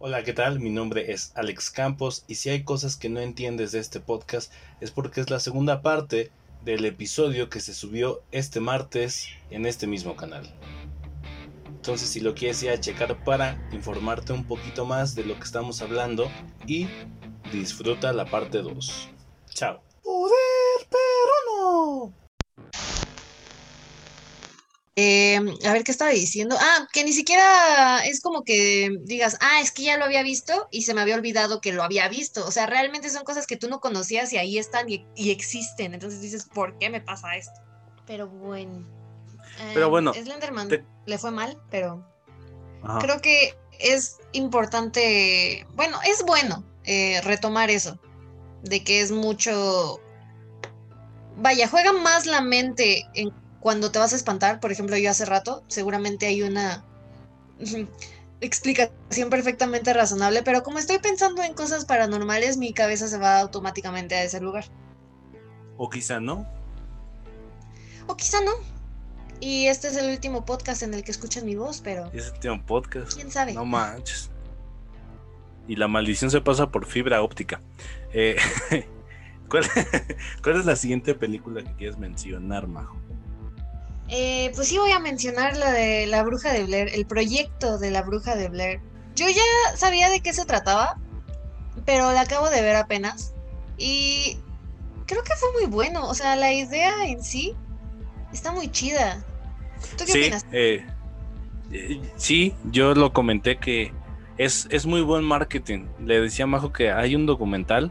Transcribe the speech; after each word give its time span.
Hola, 0.00 0.22
¿qué 0.22 0.32
tal? 0.32 0.60
Mi 0.60 0.70
nombre 0.70 1.10
es 1.10 1.32
Alex 1.34 1.70
Campos 1.70 2.24
y 2.28 2.36
si 2.36 2.50
hay 2.50 2.62
cosas 2.62 2.96
que 2.96 3.08
no 3.08 3.18
entiendes 3.18 3.72
de 3.72 3.80
este 3.80 3.98
podcast 3.98 4.52
es 4.80 4.92
porque 4.92 5.20
es 5.20 5.28
la 5.28 5.40
segunda 5.40 5.82
parte 5.82 6.30
del 6.64 6.84
episodio 6.84 7.48
que 7.50 7.58
se 7.58 7.74
subió 7.74 8.22
este 8.30 8.60
martes 8.60 9.26
en 9.50 9.66
este 9.66 9.88
mismo 9.88 10.14
canal. 10.14 10.54
Entonces 11.66 12.08
si 12.10 12.20
lo 12.20 12.36
quieres 12.36 12.62
ir 12.62 12.70
a 12.70 12.78
checar 12.78 13.24
para 13.24 13.60
informarte 13.72 14.32
un 14.32 14.44
poquito 14.44 14.86
más 14.86 15.16
de 15.16 15.24
lo 15.24 15.34
que 15.34 15.42
estamos 15.42 15.82
hablando 15.82 16.30
y 16.64 16.86
disfruta 17.50 18.12
la 18.12 18.24
parte 18.24 18.62
2. 18.62 19.08
Chao. 19.50 19.87
Eh, 25.00 25.36
a 25.64 25.72
ver 25.72 25.84
qué 25.84 25.92
estaba 25.92 26.10
diciendo. 26.10 26.56
Ah, 26.58 26.88
que 26.92 27.04
ni 27.04 27.12
siquiera 27.12 28.04
es 28.04 28.20
como 28.20 28.42
que 28.42 28.90
digas, 29.04 29.38
ah, 29.40 29.60
es 29.60 29.70
que 29.70 29.84
ya 29.84 29.96
lo 29.96 30.04
había 30.04 30.24
visto 30.24 30.66
y 30.72 30.82
se 30.82 30.92
me 30.92 31.00
había 31.00 31.14
olvidado 31.14 31.60
que 31.60 31.72
lo 31.72 31.84
había 31.84 32.08
visto. 32.08 32.44
O 32.44 32.50
sea, 32.50 32.66
realmente 32.66 33.08
son 33.08 33.22
cosas 33.22 33.46
que 33.46 33.56
tú 33.56 33.68
no 33.68 33.78
conocías 33.78 34.32
y 34.32 34.38
ahí 34.38 34.58
están 34.58 34.88
y, 34.88 35.06
y 35.14 35.30
existen. 35.30 35.94
Entonces 35.94 36.20
dices, 36.20 36.46
¿por 36.52 36.76
qué 36.78 36.90
me 36.90 37.00
pasa 37.00 37.36
esto? 37.36 37.60
Pero 38.08 38.26
bueno. 38.26 38.84
Pero 39.72 39.86
Eh, 39.86 39.90
bueno, 39.90 40.12
Slenderman 40.14 40.66
te- 40.68 40.84
le 41.06 41.16
fue 41.16 41.30
mal, 41.30 41.56
pero 41.70 42.04
Ajá. 42.82 42.98
creo 42.98 43.20
que 43.20 43.54
es 43.78 44.16
importante, 44.32 45.64
bueno, 45.74 46.00
es 46.04 46.24
bueno 46.24 46.64
eh, 46.82 47.20
retomar 47.22 47.70
eso, 47.70 48.00
de 48.64 48.82
que 48.82 49.00
es 49.00 49.12
mucho, 49.12 50.00
vaya, 51.36 51.68
juega 51.68 51.92
más 51.92 52.26
la 52.26 52.40
mente 52.40 53.04
en 53.14 53.30
cuando 53.60 53.90
te 53.90 53.98
vas 53.98 54.12
a 54.12 54.16
espantar, 54.16 54.60
por 54.60 54.72
ejemplo, 54.72 54.96
yo 54.96 55.10
hace 55.10 55.24
rato, 55.24 55.64
seguramente 55.68 56.26
hay 56.26 56.42
una 56.42 56.84
explicación 58.40 59.30
perfectamente 59.30 59.92
razonable, 59.92 60.42
pero 60.42 60.62
como 60.62 60.78
estoy 60.78 60.98
pensando 60.98 61.42
en 61.42 61.54
cosas 61.54 61.84
paranormales, 61.84 62.56
mi 62.56 62.72
cabeza 62.72 63.08
se 63.08 63.18
va 63.18 63.40
automáticamente 63.40 64.14
a 64.14 64.22
ese 64.22 64.40
lugar. 64.40 64.64
O 65.76 65.88
quizá 65.90 66.20
no. 66.20 66.46
O 68.06 68.16
quizá 68.16 68.40
no. 68.42 68.52
Y 69.40 69.66
este 69.66 69.88
es 69.88 69.96
el 69.96 70.10
último 70.10 70.44
podcast 70.44 70.82
en 70.82 70.94
el 70.94 71.04
que 71.04 71.10
escuchan 71.10 71.44
mi 71.44 71.54
voz, 71.54 71.80
pero 71.80 72.10
Ese 72.12 72.32
tiene 72.32 72.56
un 72.56 72.64
podcast. 72.64 73.14
quién 73.14 73.30
sabe. 73.30 73.54
No 73.54 73.64
manches. 73.64 74.30
Y 75.68 75.76
la 75.76 75.86
maldición 75.86 76.30
se 76.30 76.40
pasa 76.40 76.70
por 76.70 76.86
fibra 76.86 77.22
óptica. 77.22 77.60
Eh, 78.12 78.36
¿cuál, 79.48 79.64
cuál 80.42 80.60
es 80.60 80.66
la 80.66 80.76
siguiente 80.76 81.14
película 81.14 81.62
que 81.62 81.72
quieres 81.74 81.98
mencionar, 81.98 82.66
Majo? 82.66 82.96
Eh, 84.08 84.50
pues 84.54 84.68
sí 84.68 84.78
voy 84.78 84.90
a 84.92 84.98
mencionar 85.00 85.56
la 85.56 85.70
de 85.72 86.06
la 86.06 86.22
bruja 86.22 86.52
de 86.52 86.64
Blair, 86.64 86.88
el 86.94 87.06
proyecto 87.06 87.78
de 87.78 87.90
la 87.90 88.02
bruja 88.02 88.36
de 88.36 88.48
Blair. 88.48 88.80
Yo 89.14 89.26
ya 89.28 89.76
sabía 89.76 90.08
de 90.08 90.20
qué 90.20 90.32
se 90.32 90.44
trataba, 90.46 90.98
pero 91.84 92.12
la 92.12 92.22
acabo 92.22 92.48
de 92.50 92.62
ver 92.62 92.76
apenas. 92.76 93.34
Y 93.76 94.38
creo 95.06 95.22
que 95.22 95.34
fue 95.34 95.48
muy 95.60 95.70
bueno. 95.70 96.08
O 96.08 96.14
sea, 96.14 96.36
la 96.36 96.52
idea 96.52 97.06
en 97.06 97.22
sí 97.22 97.54
está 98.32 98.52
muy 98.52 98.68
chida. 98.70 99.24
¿Tú 99.96 100.04
qué 100.06 100.12
Sí, 100.12 100.20
opinas? 100.20 100.46
eh, 100.52 100.86
eh, 101.72 102.00
sí, 102.16 102.54
yo 102.70 102.94
lo 102.94 103.12
comenté 103.12 103.58
que 103.58 103.92
es, 104.38 104.66
es 104.70 104.86
muy 104.86 105.02
buen 105.02 105.24
marketing. 105.24 105.86
Le 106.04 106.20
decía 106.20 106.44
a 106.44 106.48
Majo 106.48 106.72
que 106.72 106.90
hay 106.92 107.14
un 107.14 107.26
documental 107.26 107.90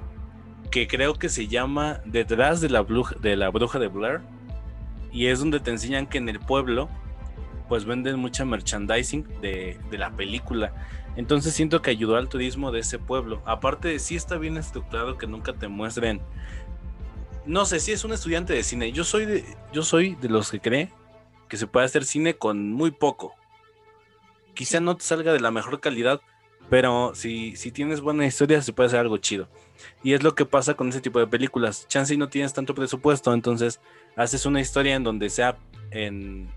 que 0.72 0.88
creo 0.88 1.14
que 1.16 1.30
se 1.30 1.48
llama 1.48 2.02
Detrás 2.06 2.60
de 2.60 2.70
la, 2.70 2.82
bruja, 2.82 3.16
de 3.22 3.36
la 3.36 3.50
bruja 3.50 3.78
de 3.80 3.88
Blair. 3.88 4.22
Y 5.12 5.28
es 5.28 5.40
donde 5.40 5.60
te 5.60 5.72
enseñan 5.72 6.08
que 6.08 6.18
en 6.18 6.30
el 6.30 6.40
pueblo 6.40 6.90
pues 7.68 7.86
venden 7.86 8.18
mucha 8.18 8.46
merchandising 8.46 9.28
de, 9.42 9.78
de 9.90 9.98
la 9.98 10.12
película. 10.12 10.74
Entonces 11.18 11.54
siento 11.54 11.82
que 11.82 11.90
ayudó 11.90 12.16
al 12.16 12.30
turismo 12.30 12.72
de 12.72 12.80
ese 12.80 13.00
pueblo. 13.00 13.42
Aparte 13.46 13.88
de 13.88 14.00
sí 14.00 14.16
está 14.16 14.38
bien 14.38 14.58
estructurado 14.58 15.18
que 15.18 15.28
nunca 15.28 15.54
te 15.54 15.68
muestren. 15.68 16.22
No 17.46 17.66
sé 17.66 17.80
si 17.80 17.92
es 17.92 18.04
un 18.04 18.14
estudiante 18.14 18.54
de 18.54 18.64
cine. 18.64 18.92
Yo 18.92 19.04
soy 19.04 19.26
de, 19.26 19.44
yo 19.74 19.82
soy 19.84 20.16
de 20.16 20.30
los 20.30 20.52
que 20.52 20.60
cree 20.60 20.92
que 21.48 21.58
se 21.58 21.68
puede 21.68 21.86
hacer 21.86 22.06
cine 22.06 22.36
con 22.36 22.72
muy 22.72 22.92
poco. 22.92 23.34
Quizá 24.54 24.80
no 24.80 24.96
te 24.96 25.04
salga 25.04 25.34
de 25.34 25.40
la 25.40 25.52
mejor 25.52 25.80
calidad, 25.80 26.22
pero 26.70 27.14
si, 27.16 27.56
si 27.56 27.72
tienes 27.72 28.02
buena 28.02 28.26
historia 28.26 28.62
se 28.62 28.74
puede 28.74 28.88
hacer 28.88 29.00
algo 29.00 29.18
chido. 29.18 29.48
Y 30.04 30.14
es 30.14 30.24
lo 30.24 30.36
que 30.36 30.46
pasa 30.46 30.76
con 30.76 30.90
ese 30.90 31.02
tipo 31.02 31.20
de 31.20 31.28
películas. 31.28 31.88
Chance 31.88 32.14
y 32.14 32.18
no 32.18 32.30
tienes 32.30 32.54
tanto 32.54 32.76
presupuesto, 32.76 33.34
entonces 33.34 33.80
haces 34.18 34.46
una 34.46 34.60
historia 34.60 34.96
en 34.96 35.04
donde 35.06 35.30
sea 35.30 35.58
en 35.92 36.50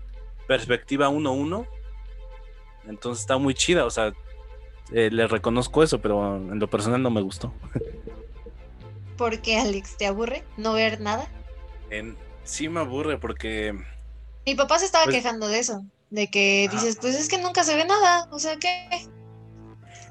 perspectiva 0.47 1.07
1-1. 1.09 1.65
Entonces 2.87 3.21
está 3.21 3.37
muy 3.37 3.53
chida, 3.53 3.85
o 3.85 3.89
sea, 3.89 4.11
eh, 4.91 5.09
le 5.11 5.27
reconozco 5.27 5.83
eso, 5.83 6.01
pero 6.01 6.35
en 6.35 6.59
lo 6.59 6.69
personal 6.69 7.01
no 7.01 7.09
me 7.11 7.21
gustó. 7.21 7.53
¿Por 9.17 9.41
qué, 9.41 9.57
Alex? 9.59 9.97
¿Te 9.97 10.07
aburre 10.07 10.43
no 10.57 10.73
ver 10.73 10.99
nada? 10.99 11.27
En, 11.89 12.17
sí 12.43 12.67
me 12.69 12.79
aburre 12.79 13.17
porque 13.19 13.73
Mi 14.45 14.55
papá 14.55 14.79
se 14.79 14.85
estaba 14.85 15.05
Pues- 15.05 15.15
quejando 15.17 15.47
de 15.47 15.59
eso, 15.59 15.85
de 16.09 16.27
que 16.29 16.67
dices, 16.71 16.97
pues 16.99 17.15
es 17.15 17.29
que 17.29 17.37
nunca 17.37 17.63
se 17.63 17.75
ve 17.75 17.85
nada, 17.85 18.27
o 18.31 18.39
sea, 18.39 18.57
¿qué? 18.57 18.89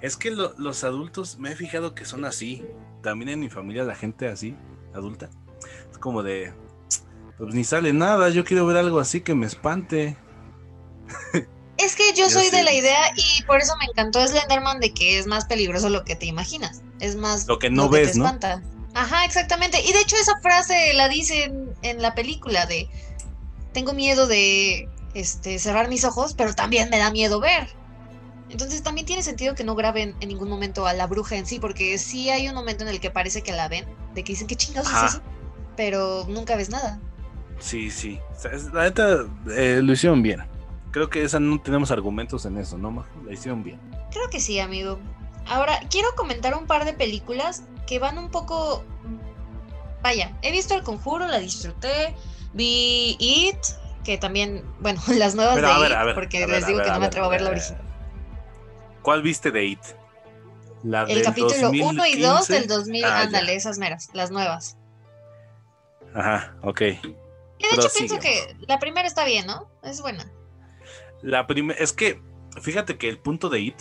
Es 0.00 0.16
que 0.16 0.30
lo- 0.30 0.54
los 0.56 0.84
adultos 0.84 1.38
me 1.38 1.50
he 1.52 1.56
fijado 1.56 1.94
que 1.94 2.04
son 2.04 2.24
así. 2.24 2.64
También 3.02 3.30
en 3.30 3.40
mi 3.40 3.50
familia 3.50 3.82
la 3.84 3.94
gente 3.94 4.28
así, 4.28 4.54
adulta. 4.94 5.28
Es 5.90 5.98
como 5.98 6.22
de, 6.22 6.52
pues 7.40 7.54
ni 7.54 7.64
sale 7.64 7.94
nada, 7.94 8.28
yo 8.28 8.44
quiero 8.44 8.66
ver 8.66 8.76
algo 8.76 9.00
así 9.00 9.22
que 9.22 9.34
me 9.34 9.46
espante. 9.46 10.16
Es 11.78 11.96
que 11.96 12.12
yo 12.14 12.28
soy 12.28 12.50
de 12.50 12.62
la 12.62 12.74
idea 12.74 13.00
y 13.16 13.42
por 13.44 13.60
eso 13.60 13.74
me 13.78 13.86
encantó 13.86 14.24
Slenderman 14.26 14.80
de 14.80 14.92
que 14.92 15.18
es 15.18 15.26
más 15.26 15.46
peligroso 15.46 15.88
lo 15.88 16.04
que 16.04 16.14
te 16.14 16.26
imaginas. 16.26 16.82
Es 17.00 17.16
más 17.16 17.46
Lo 17.46 17.58
que 17.58 17.70
no 17.70 17.88
te 17.88 17.96
ves, 17.96 18.16
¿no? 18.16 18.26
espanta. 18.26 18.62
Ajá, 18.92 19.24
exactamente. 19.24 19.80
Y 19.80 19.90
de 19.94 20.00
hecho 20.00 20.16
esa 20.16 20.38
frase 20.42 20.92
la 20.92 21.08
dice 21.08 21.50
en, 21.80 22.02
la 22.02 22.14
película 22.14 22.66
de 22.66 22.90
tengo 23.72 23.94
miedo 23.94 24.26
de 24.26 24.90
este 25.14 25.58
cerrar 25.58 25.88
mis 25.88 26.04
ojos, 26.04 26.34
pero 26.34 26.54
también 26.54 26.90
me 26.90 26.98
da 26.98 27.10
miedo 27.10 27.40
ver. 27.40 27.68
Entonces 28.50 28.82
también 28.82 29.06
tiene 29.06 29.22
sentido 29.22 29.54
que 29.54 29.64
no 29.64 29.74
graben 29.74 30.14
en 30.20 30.28
ningún 30.28 30.50
momento 30.50 30.86
a 30.86 30.92
la 30.92 31.06
bruja 31.06 31.36
en 31.36 31.46
sí, 31.46 31.58
porque 31.58 31.96
sí 31.96 32.28
hay 32.28 32.46
un 32.48 32.54
momento 32.54 32.84
en 32.84 32.90
el 32.90 33.00
que 33.00 33.10
parece 33.10 33.40
que 33.40 33.52
la 33.52 33.68
ven, 33.68 33.86
de 34.12 34.24
que 34.24 34.34
dicen 34.34 34.46
qué 34.46 34.56
chingados 34.56 34.92
es 34.92 35.14
eso, 35.14 35.22
pero 35.76 36.26
nunca 36.28 36.56
ves 36.56 36.68
nada. 36.68 37.00
Sí, 37.60 37.90
sí. 37.90 38.18
O 38.36 38.40
sea, 38.40 38.50
es- 38.52 38.72
La 38.72 38.82
neta, 38.84 39.26
eh, 39.54 39.80
lo 39.82 39.92
hicieron 39.92 40.22
bien. 40.22 40.42
Creo 40.90 41.08
que 41.08 41.22
esa 41.22 41.38
no 41.38 41.60
tenemos 41.60 41.90
argumentos 41.92 42.44
en 42.46 42.56
eso, 42.58 42.76
¿no, 42.76 42.90
Majo? 42.90 43.08
La 43.24 43.32
hicieron 43.32 43.62
bien. 43.62 43.78
Creo 44.10 44.28
que 44.30 44.40
sí, 44.40 44.58
amigo. 44.58 44.98
Ahora, 45.46 45.78
quiero 45.88 46.08
comentar 46.16 46.54
un 46.56 46.66
par 46.66 46.84
de 46.84 46.92
películas 46.92 47.62
que 47.86 47.98
van 47.98 48.18
un 48.18 48.30
poco... 48.30 48.84
Vaya, 50.02 50.36
he 50.42 50.50
visto 50.50 50.74
El 50.74 50.82
Conjuro, 50.82 51.26
la 51.28 51.38
disfruté. 51.38 52.14
Vi 52.54 53.16
It, 53.20 53.56
que 54.04 54.18
también, 54.18 54.64
bueno, 54.80 55.00
las 55.16 55.34
nuevas 55.36 55.54
Pero 55.54 55.68
de 55.68 55.74
a 55.74 55.78
ver, 55.78 55.90
It, 55.92 55.96
a 55.96 56.04
ver. 56.04 56.14
porque 56.14 56.38
a 56.42 56.46
ver, 56.46 56.56
les 56.56 56.66
digo 56.66 56.82
que 56.82 56.90
no 56.90 56.98
me 57.00 57.06
atrevo 57.06 57.26
a 57.26 57.30
ver 57.30 57.42
la 57.42 57.50
original. 57.50 57.82
¿Cuál 59.02 59.22
viste 59.22 59.50
de 59.50 59.64
It? 59.64 59.80
La 60.82 61.02
El 61.02 61.08
del 61.16 61.22
capítulo 61.24 61.70
1 61.70 62.06
y 62.06 62.20
2 62.20 62.48
2015. 62.48 62.52
del 62.54 62.66
2000, 62.66 63.04
Ah, 63.04 63.20
ándale, 63.20 63.54
esas 63.54 63.78
meras, 63.78 64.08
las 64.14 64.30
nuevas. 64.30 64.76
Ajá, 66.14 66.54
ok. 66.62 66.82
Y 67.60 67.62
de 67.62 67.74
hecho 67.74 67.88
pienso 67.94 68.18
que 68.18 68.56
la 68.66 68.78
primera 68.78 69.06
está 69.06 69.24
bien, 69.24 69.46
¿no? 69.46 69.68
Es 69.82 70.00
buena. 70.00 70.24
La 71.22 71.46
primera, 71.46 71.78
es 71.78 71.92
que, 71.92 72.22
fíjate 72.60 72.96
que 72.96 73.08
el 73.08 73.18
punto 73.18 73.50
de 73.50 73.60
It 73.60 73.80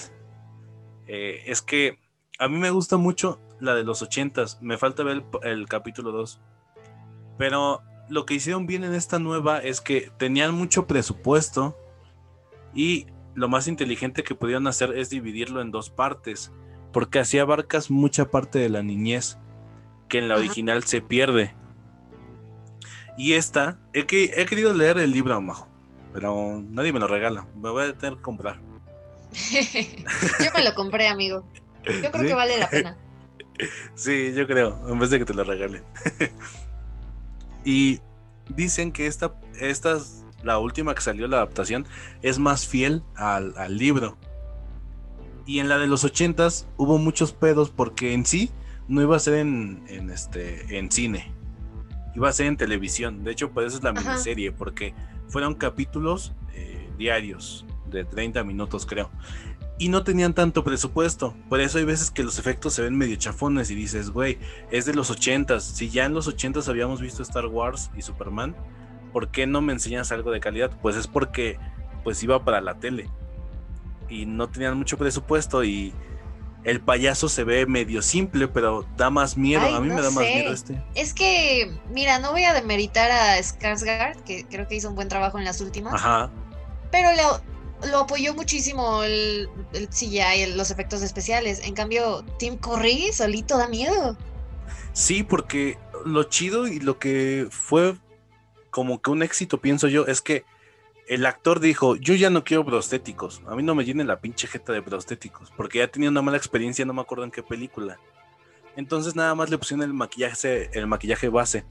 eh, 1.07 1.43
es 1.45 1.61
que 1.61 1.97
a 2.37 2.49
mí 2.49 2.57
me 2.57 2.69
gusta 2.71 2.97
mucho 2.97 3.39
la 3.59 3.73
de 3.75 3.83
los 3.83 4.01
ochentas, 4.01 4.57
me 4.61 4.77
falta 4.77 5.03
ver 5.03 5.23
el, 5.43 5.49
el 5.49 5.67
capítulo 5.67 6.11
2. 6.11 6.41
Pero 7.37 7.81
lo 8.09 8.25
que 8.25 8.33
hicieron 8.33 8.67
bien 8.67 8.83
en 8.83 8.93
esta 8.93 9.17
nueva 9.17 9.59
es 9.59 9.79
que 9.79 10.11
tenían 10.17 10.53
mucho 10.53 10.85
presupuesto 10.85 11.77
y 12.73 13.07
lo 13.33 13.47
más 13.47 13.67
inteligente 13.67 14.23
que 14.23 14.35
pudieron 14.35 14.67
hacer 14.67 14.97
es 14.97 15.09
dividirlo 15.09 15.61
en 15.61 15.71
dos 15.71 15.89
partes, 15.89 16.51
porque 16.91 17.19
así 17.19 17.39
abarcas 17.39 17.89
mucha 17.89 18.29
parte 18.29 18.59
de 18.59 18.67
la 18.67 18.83
niñez 18.83 19.37
que 20.09 20.17
en 20.17 20.27
la 20.27 20.35
Ajá. 20.35 20.43
original 20.43 20.83
se 20.83 21.01
pierde. 21.01 21.55
Y 23.19 23.33
esta, 23.33 23.77
he, 23.93 24.05
que- 24.05 24.31
he 24.37 24.45
querido 24.45 24.73
leer 24.73 24.97
el 24.97 25.11
libro, 25.11 25.39
Majo, 25.41 25.67
pero 26.13 26.63
nadie 26.69 26.93
me 26.93 26.99
lo 26.99 27.07
regala, 27.07 27.45
me 27.53 27.69
voy 27.69 27.83
a 27.89 27.93
tener 27.97 28.15
que 28.15 28.21
comprar. 28.23 28.61
Yo 30.43 30.51
me 30.55 30.63
lo 30.63 30.73
compré, 30.73 31.09
amigo. 31.09 31.43
Yo 31.85 32.11
creo 32.11 32.21
¿Sí? 32.23 32.27
que 32.29 32.33
vale 32.33 32.57
la 32.57 32.69
pena. 32.69 32.97
Sí, 33.93 34.31
yo 34.33 34.47
creo, 34.47 34.79
en 34.87 34.97
vez 34.99 35.09
de 35.09 35.19
que 35.19 35.25
te 35.25 35.33
lo 35.33 35.43
regalen. 35.43 35.83
y 37.65 37.99
dicen 38.55 38.93
que 38.93 39.05
esta, 39.05 39.33
esta 39.59 39.97
es 39.97 40.23
la 40.43 40.59
última 40.59 40.95
que 40.95 41.01
salió 41.01 41.27
la 41.27 41.35
adaptación, 41.37 41.85
es 42.21 42.39
más 42.39 42.65
fiel 42.65 43.03
al, 43.17 43.53
al 43.57 43.77
libro. 43.77 44.17
Y 45.45 45.59
en 45.59 45.67
la 45.67 45.77
de 45.77 45.87
los 45.87 46.05
ochentas 46.05 46.67
hubo 46.77 46.97
muchos 46.97 47.33
pedos 47.33 47.69
porque 47.69 48.13
en 48.13 48.25
sí 48.25 48.49
no 48.87 49.01
iba 49.01 49.17
a 49.17 49.19
ser 49.19 49.33
en, 49.33 49.83
en 49.89 50.09
este, 50.09 50.77
en 50.77 50.89
cine, 50.89 51.29
iba 52.15 52.29
a 52.29 52.33
ser 52.33 52.47
en 52.47 52.57
televisión. 52.57 53.23
De 53.23 53.31
hecho, 53.31 53.51
por 53.51 53.63
eso 53.63 53.77
es 53.77 53.83
la 53.83 53.91
Ajá. 53.91 54.01
miniserie, 54.11 54.51
porque 54.51 54.93
fueron 55.27 55.55
capítulos 55.55 56.33
eh, 56.53 56.89
diarios 56.97 57.65
de 57.89 58.05
30 58.05 58.43
minutos, 58.43 58.85
creo. 58.85 59.09
y 59.81 59.87
no 59.87 60.03
tenían 60.03 60.33
tanto 60.33 60.63
presupuesto. 60.65 61.33
Por 61.47 61.61
eso 61.61 61.77
hay 61.77 61.85
veces 61.85 62.11
que 62.11 62.21
los 62.23 62.37
efectos 62.37 62.73
se 62.73 62.81
ven 62.81 62.97
medio 62.97 63.15
chafones 63.15 63.71
y 63.71 63.75
dices, 63.75 64.09
güey, 64.09 64.37
es 64.71 64.85
de 64.85 64.93
los 64.93 65.09
ochentas. 65.09 65.63
Si 65.63 65.89
ya 65.89 66.03
en 66.05 66.13
los 66.13 66.27
ochentas 66.27 66.67
habíamos 66.67 66.99
visto 66.99 67.23
Star 67.23 67.45
Wars 67.45 67.89
y 67.95 68.01
Superman, 68.01 68.57
¿por 69.13 69.29
qué 69.29 69.47
no 69.47 69.61
me 69.61 69.71
enseñas 69.71 70.11
algo 70.11 70.31
de 70.31 70.41
calidad? 70.41 70.69
Pues 70.81 70.97
es 70.97 71.07
porque 71.07 71.57
pues 72.03 72.21
iba 72.23 72.43
para 72.43 72.59
la 72.59 72.73
tele 72.79 73.09
y 74.09 74.25
no 74.25 74.49
tenían 74.49 74.77
mucho 74.77 74.97
presupuesto 74.97 75.63
y 75.63 75.93
el 76.63 76.81
payaso 76.81 77.29
se 77.29 77.43
ve 77.43 77.65
medio 77.65 78.01
simple, 78.01 78.47
pero 78.47 78.85
da 78.97 79.09
más 79.09 79.37
miedo. 79.37 79.61
a 79.61 79.79
mí 79.79 79.87
me 79.87 80.01
da 80.01 80.11
más 80.11 80.23
miedo 80.23 80.53
este. 80.53 80.83
Es 80.95 81.13
que, 81.13 81.71
mira, 81.91 82.19
no 82.19 82.31
voy 82.31 82.43
a 82.43 82.53
demeritar 82.53 83.09
a 83.11 83.37
Skarsgård, 83.39 84.23
que 84.23 84.45
creo 84.45 84.67
que 84.67 84.75
hizo 84.75 84.89
un 84.89 84.95
buen 84.95 85.07
trabajo 85.07 85.37
en 85.37 85.45
las 85.45 85.61
últimas. 85.61 85.93
Ajá. 85.93 86.29
Pero 86.91 87.09
lo 87.89 87.99
apoyó 87.99 88.33
muchísimo 88.33 89.03
el, 89.03 89.49
el 89.73 89.87
CGI, 89.87 90.53
los 90.55 90.71
efectos 90.71 91.01
especiales. 91.01 91.61
En 91.63 91.73
cambio, 91.73 92.23
Tim 92.37 92.57
Curry 92.57 93.13
solito 93.13 93.57
da 93.57 93.67
miedo. 93.67 94.17
Sí, 94.93 95.23
porque 95.23 95.77
lo 96.05 96.23
chido 96.23 96.67
y 96.67 96.79
lo 96.79 96.99
que 96.99 97.47
fue 97.51 97.95
como 98.69 99.01
que 99.01 99.11
un 99.11 99.23
éxito, 99.23 99.61
pienso 99.61 99.87
yo, 99.87 100.05
es 100.05 100.21
que 100.21 100.43
el 101.09 101.25
actor 101.25 101.59
dijo, 101.59 101.97
yo 101.97 102.13
ya 102.15 102.29
no 102.29 102.43
quiero 102.43 102.65
prostéticos, 102.65 103.41
a 103.47 103.55
mí 103.55 103.63
no 103.63 103.75
me 103.75 103.83
llene 103.83 104.05
la 104.05 104.21
pinche 104.21 104.47
jeta 104.47 104.71
de 104.71 104.81
prostéticos, 104.81 105.51
porque 105.57 105.79
ya 105.79 105.87
tenía 105.87 106.09
una 106.09 106.21
mala 106.21 106.37
experiencia, 106.37 106.85
no 106.85 106.93
me 106.93 107.01
acuerdo 107.01 107.25
en 107.25 107.31
qué 107.31 107.43
película. 107.43 107.99
Entonces 108.77 109.15
nada 109.15 109.35
más 109.35 109.49
le 109.49 109.57
pusieron 109.57 109.83
el 109.83 109.93
maquillaje, 109.93 110.69
el 110.71 110.87
maquillaje 110.87 111.27
base. 111.27 111.65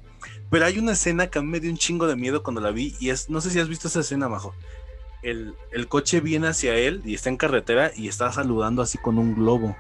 Pero 0.50 0.66
hay 0.66 0.78
una 0.78 0.92
escena 0.92 1.28
que 1.28 1.38
a 1.38 1.42
mí 1.42 1.48
me 1.48 1.60
dio 1.60 1.70
un 1.70 1.78
chingo 1.78 2.06
de 2.06 2.16
miedo 2.16 2.42
cuando 2.42 2.60
la 2.60 2.70
vi 2.70 2.94
y 3.00 3.10
es, 3.10 3.30
no 3.30 3.40
sé 3.40 3.50
si 3.50 3.60
has 3.60 3.68
visto 3.68 3.88
esa 3.88 4.00
escena, 4.00 4.28
Majo 4.28 4.52
el, 5.22 5.88
coche 5.88 6.20
viene 6.20 6.48
hacia 6.48 6.74
él 6.74 7.02
y 7.04 7.14
está 7.14 7.28
en 7.28 7.36
carretera 7.36 7.92
y 7.94 8.08
está 8.08 8.30
saludando 8.32 8.82
así 8.82 8.98
con 8.98 9.18
un 9.18 9.34
globo. 9.34 9.76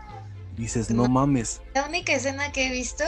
Dices, 0.56 0.90
no, 0.90 1.08
mames. 1.08 1.60
La 1.74 1.86
única 1.86 2.12
escena 2.12 2.50
que 2.50 2.66
he 2.66 2.72
visto, 2.72 3.04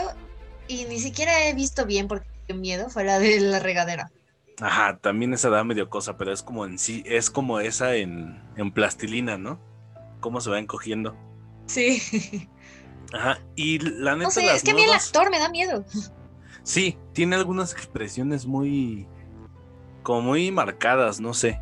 y 0.68 0.84
ni 0.84 1.00
siquiera 1.00 1.48
he 1.48 1.54
visto 1.54 1.84
bien 1.84 2.06
porque 2.06 2.26
miedo, 2.54 2.88
fue 2.90 3.04
la 3.04 3.18
de 3.18 3.40
la 3.40 3.58
regadera. 3.58 4.10
Ajá, 4.60 4.98
también 4.98 5.32
esa 5.32 5.48
da 5.48 5.64
medio 5.64 5.88
cosa, 5.88 6.16
pero 6.16 6.32
es 6.32 6.42
como 6.42 6.66
en 6.66 6.78
sí, 6.78 7.02
es 7.06 7.30
como 7.30 7.60
esa 7.60 7.94
en, 7.94 8.42
en 8.56 8.72
plastilina, 8.72 9.38
¿no? 9.38 9.58
Cómo 10.20 10.40
se 10.40 10.50
va 10.50 10.58
encogiendo. 10.58 11.16
Sí. 11.66 12.48
Ajá, 13.12 13.40
y 13.56 13.78
la 13.78 14.14
neta. 14.14 14.24
No 14.24 14.30
sé, 14.30 14.54
es 14.54 14.62
que 14.62 14.72
a 14.72 14.74
mí 14.74 14.82
el 14.82 14.92
actor 14.92 15.30
me 15.30 15.38
da 15.38 15.48
miedo. 15.48 15.84
Sí, 16.62 16.98
tiene 17.14 17.36
algunas 17.36 17.72
expresiones 17.72 18.46
muy. 18.46 19.08
como 20.02 20.22
muy 20.22 20.50
marcadas, 20.52 21.20
no 21.20 21.32
sé 21.32 21.60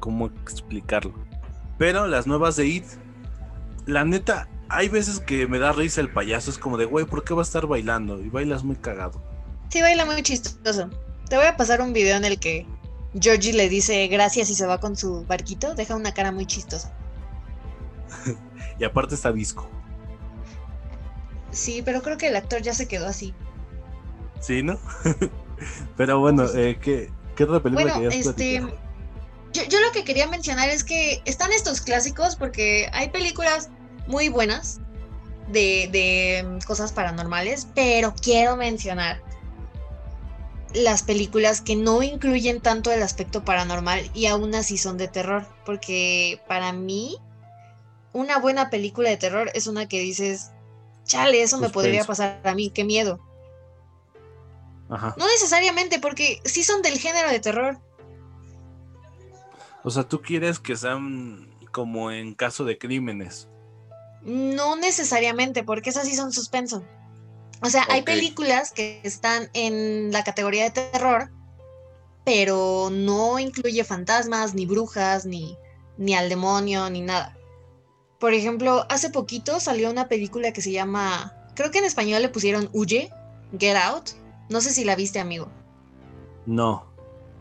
cómo 0.00 0.26
explicarlo. 0.26 1.14
Pero 1.78 2.06
las 2.08 2.26
nuevas 2.26 2.56
de 2.56 2.66
It, 2.66 2.84
la 3.86 4.04
neta, 4.04 4.48
hay 4.68 4.88
veces 4.88 5.20
que 5.20 5.46
me 5.46 5.58
da 5.58 5.72
risa 5.72 6.00
el 6.00 6.12
payaso. 6.12 6.50
Es 6.50 6.58
como 6.58 6.76
de, 6.76 6.86
güey, 6.86 7.04
¿por 7.06 7.22
qué 7.22 7.32
va 7.32 7.42
a 7.42 7.44
estar 7.44 7.66
bailando? 7.66 8.20
Y 8.20 8.28
bailas 8.28 8.64
muy 8.64 8.76
cagado. 8.76 9.22
Sí, 9.68 9.80
baila 9.80 10.04
muy 10.04 10.22
chistoso. 10.22 10.90
Te 11.30 11.36
voy 11.36 11.46
a 11.46 11.56
pasar 11.56 11.80
un 11.80 11.92
video 11.92 12.16
en 12.16 12.24
el 12.24 12.40
que 12.40 12.66
Georgie 13.18 13.52
le 13.52 13.68
dice 13.68 14.08
gracias 14.08 14.50
y 14.50 14.54
se 14.56 14.66
va 14.66 14.80
con 14.80 14.96
su 14.96 15.24
barquito. 15.26 15.74
Deja 15.74 15.94
una 15.94 16.12
cara 16.12 16.32
muy 16.32 16.44
chistosa. 16.44 16.92
y 18.80 18.84
aparte 18.84 19.14
está 19.14 19.30
disco. 19.30 19.70
Sí, 21.52 21.82
pero 21.84 22.02
creo 22.02 22.18
que 22.18 22.26
el 22.26 22.36
actor 22.36 22.62
ya 22.62 22.74
se 22.74 22.88
quedó 22.88 23.06
así. 23.06 23.32
Sí, 24.40 24.64
¿no? 24.64 24.76
pero 25.96 26.18
bueno, 26.18 26.46
eh, 26.52 26.80
¿qué, 26.82 27.12
¿qué, 27.36 27.44
otra 27.44 27.62
película 27.62 27.94
bueno, 27.94 28.10
este, 28.10 28.60
yo, 29.52 29.80
lo 29.80 29.92
que 29.92 30.02
quería 30.02 30.26
mencionar 30.26 30.68
es 30.68 30.82
que 30.82 31.22
están 31.26 31.52
estos 31.52 31.80
clásicos 31.80 32.34
porque 32.34 32.88
hay 32.92 33.10
películas 33.10 33.70
muy 34.08 34.28
buenas 34.28 34.80
de, 35.48 36.44
mm, 36.44 36.66
cosas 36.66 36.92
paranormales, 36.92 37.68
pero 37.74 38.14
quiero 38.20 38.56
mencionar 38.56 39.22
las 40.74 41.02
películas 41.02 41.60
que 41.60 41.76
no 41.76 42.02
incluyen 42.02 42.60
tanto 42.60 42.92
el 42.92 43.02
aspecto 43.02 43.44
paranormal 43.44 44.10
y 44.14 44.26
aún 44.26 44.54
así 44.54 44.78
son 44.78 44.96
de 44.96 45.08
terror, 45.08 45.46
porque 45.64 46.40
para 46.46 46.72
mí 46.72 47.18
una 48.12 48.38
buena 48.38 48.70
película 48.70 49.10
de 49.10 49.16
terror 49.16 49.50
es 49.54 49.66
una 49.66 49.88
que 49.88 50.00
dices, 50.00 50.50
chale, 51.04 51.42
eso 51.42 51.58
me 51.58 51.70
podría 51.70 52.04
pasar 52.04 52.40
a 52.44 52.54
mí, 52.54 52.70
qué 52.70 52.84
miedo. 52.84 53.20
No 54.88 55.26
necesariamente, 55.26 56.00
porque 56.00 56.40
sí 56.44 56.64
son 56.64 56.82
del 56.82 56.98
género 56.98 57.30
de 57.30 57.38
terror, 57.38 57.78
o 59.82 59.90
sea, 59.90 60.04
tú 60.04 60.20
quieres 60.20 60.58
que 60.58 60.76
sean 60.76 61.48
como 61.72 62.10
en 62.10 62.34
caso 62.34 62.64
de 62.64 62.78
crímenes. 62.78 63.48
No 64.22 64.76
necesariamente, 64.76 65.64
porque 65.64 65.90
esas 65.90 66.06
sí 66.06 66.14
son 66.14 66.32
suspenso. 66.32 66.84
O 67.62 67.68
sea, 67.68 67.86
hay 67.88 68.02
películas 68.02 68.72
que 68.72 69.00
están 69.04 69.50
en 69.52 70.12
la 70.12 70.24
categoría 70.24 70.64
de 70.64 70.70
terror, 70.70 71.30
pero 72.24 72.88
no 72.90 73.38
incluye 73.38 73.84
fantasmas, 73.84 74.54
ni 74.54 74.64
brujas, 74.64 75.26
ni, 75.26 75.56
ni 75.98 76.14
al 76.14 76.28
demonio, 76.28 76.88
ni 76.88 77.02
nada. 77.02 77.36
Por 78.18 78.34
ejemplo, 78.34 78.86
hace 78.88 79.10
poquito 79.10 79.60
salió 79.60 79.90
una 79.90 80.08
película 80.08 80.52
que 80.52 80.62
se 80.62 80.72
llama, 80.72 81.34
creo 81.54 81.70
que 81.70 81.78
en 81.78 81.84
español 81.84 82.22
le 82.22 82.28
pusieron 82.28 82.70
Huye, 82.72 83.10
Get 83.58 83.76
Out. 83.76 84.10
No 84.48 84.60
sé 84.60 84.72
si 84.72 84.84
la 84.84 84.96
viste, 84.96 85.20
amigo. 85.20 85.50
No. 86.46 86.86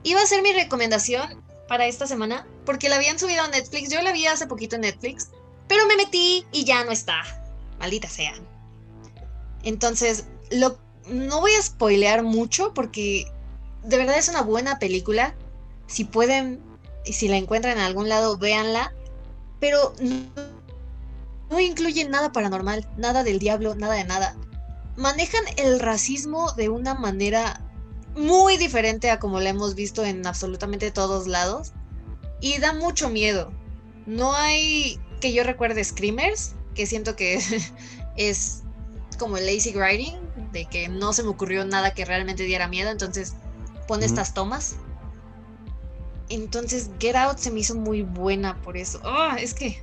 Iba 0.04 0.22
a 0.22 0.26
ser 0.26 0.42
mi 0.42 0.54
recomendación 0.54 1.44
para 1.68 1.88
esta 1.88 2.08
semana 2.08 2.48
porque 2.66 2.90
la 2.90 2.96
habían 2.96 3.20
subido 3.20 3.44
a 3.44 3.48
Netflix. 3.48 3.90
Yo 3.90 4.02
la 4.02 4.12
vi 4.12 4.26
hace 4.26 4.48
poquito 4.48 4.76
en 4.76 4.82
Netflix, 4.82 5.30
pero 5.68 5.86
me 5.86 5.98
metí 5.98 6.46
y 6.52 6.66
ya 6.66 6.84
no 6.84 6.92
está. 6.92 7.24
Maldita 7.80 8.10
sea. 8.10 8.34
Entonces, 9.64 10.26
no 10.52 11.40
voy 11.40 11.52
a 11.54 11.62
spoilear 11.62 12.24
mucho 12.24 12.74
porque 12.74 13.26
de 13.84 13.98
verdad 13.98 14.18
es 14.18 14.30
una 14.30 14.42
buena 14.42 14.80
película. 14.80 15.36
Si 15.88 16.04
pueden 16.04 16.62
y 17.06 17.14
si 17.14 17.28
la 17.28 17.38
encuentran 17.38 17.78
en 17.78 17.84
algún 17.84 18.10
lado, 18.10 18.38
véanla. 18.38 18.94
Pero 19.60 19.94
no, 20.00 20.44
no 21.50 21.60
incluye 21.60 22.08
nada 22.08 22.32
paranormal, 22.32 22.88
nada 22.98 23.24
del 23.24 23.40
diablo, 23.40 23.76
nada 23.76 23.96
de 23.96 24.06
nada. 24.06 24.36
Manejan 24.96 25.44
el 25.58 25.80
racismo 25.80 26.52
de 26.54 26.70
una 26.70 26.94
manera 26.94 27.62
muy 28.16 28.58
diferente 28.58 29.10
a 29.10 29.20
como 29.20 29.40
la 29.40 29.50
hemos 29.50 29.76
visto 29.76 30.04
en 30.06 30.26
absolutamente 30.26 30.92
todos 30.92 31.28
lados. 31.28 31.74
Y 32.42 32.58
da 32.60 32.74
mucho 32.74 33.10
miedo. 33.10 33.52
No 34.06 34.34
hay 34.34 35.00
que 35.20 35.34
yo 35.34 35.44
recuerde 35.44 35.84
screamers, 35.84 36.54
que 36.74 36.86
siento 36.86 37.16
que 37.16 37.40
es 38.16 38.64
como 39.20 39.38
el 39.38 39.46
lazy 39.46 39.74
writing, 39.76 40.16
de 40.52 40.66
que 40.66 40.90
no 40.90 41.14
se 41.14 41.22
me 41.22 41.30
ocurrió 41.30 41.64
nada 41.66 41.94
que 41.94 42.06
realmente 42.06 42.44
diera 42.44 42.68
miedo, 42.68 42.90
entonces 42.90 43.36
pone 43.88 44.06
estas 44.06 44.34
tomas. 44.34 44.78
Entonces 46.30 46.90
Get 47.00 47.16
Out 47.16 47.38
se 47.38 47.52
me 47.52 47.60
hizo 47.60 47.76
muy 47.76 48.02
buena 48.02 48.56
por 48.62 48.78
eso. 48.78 49.00
Ah, 49.04 49.38
es 49.40 49.54
que 49.54 49.82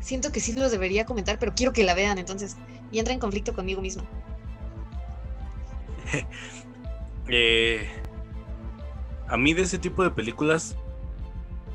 siento 0.00 0.30
que 0.30 0.40
sí 0.40 0.52
los 0.52 0.70
debería 0.70 1.04
comentar, 1.04 1.38
pero 1.38 1.54
quiero 1.54 1.72
que 1.72 1.82
la 1.82 1.94
vean, 1.94 2.18
entonces, 2.18 2.56
y 2.92 2.98
entra 2.98 3.14
en 3.14 3.20
conflicto 3.20 3.54
conmigo 3.54 3.80
mismo. 3.80 4.04
Eh, 7.26 7.88
a 9.28 9.38
mí 9.38 9.54
de 9.54 9.62
ese 9.62 9.78
tipo 9.78 10.02
de 10.02 10.10
películas 10.10 10.76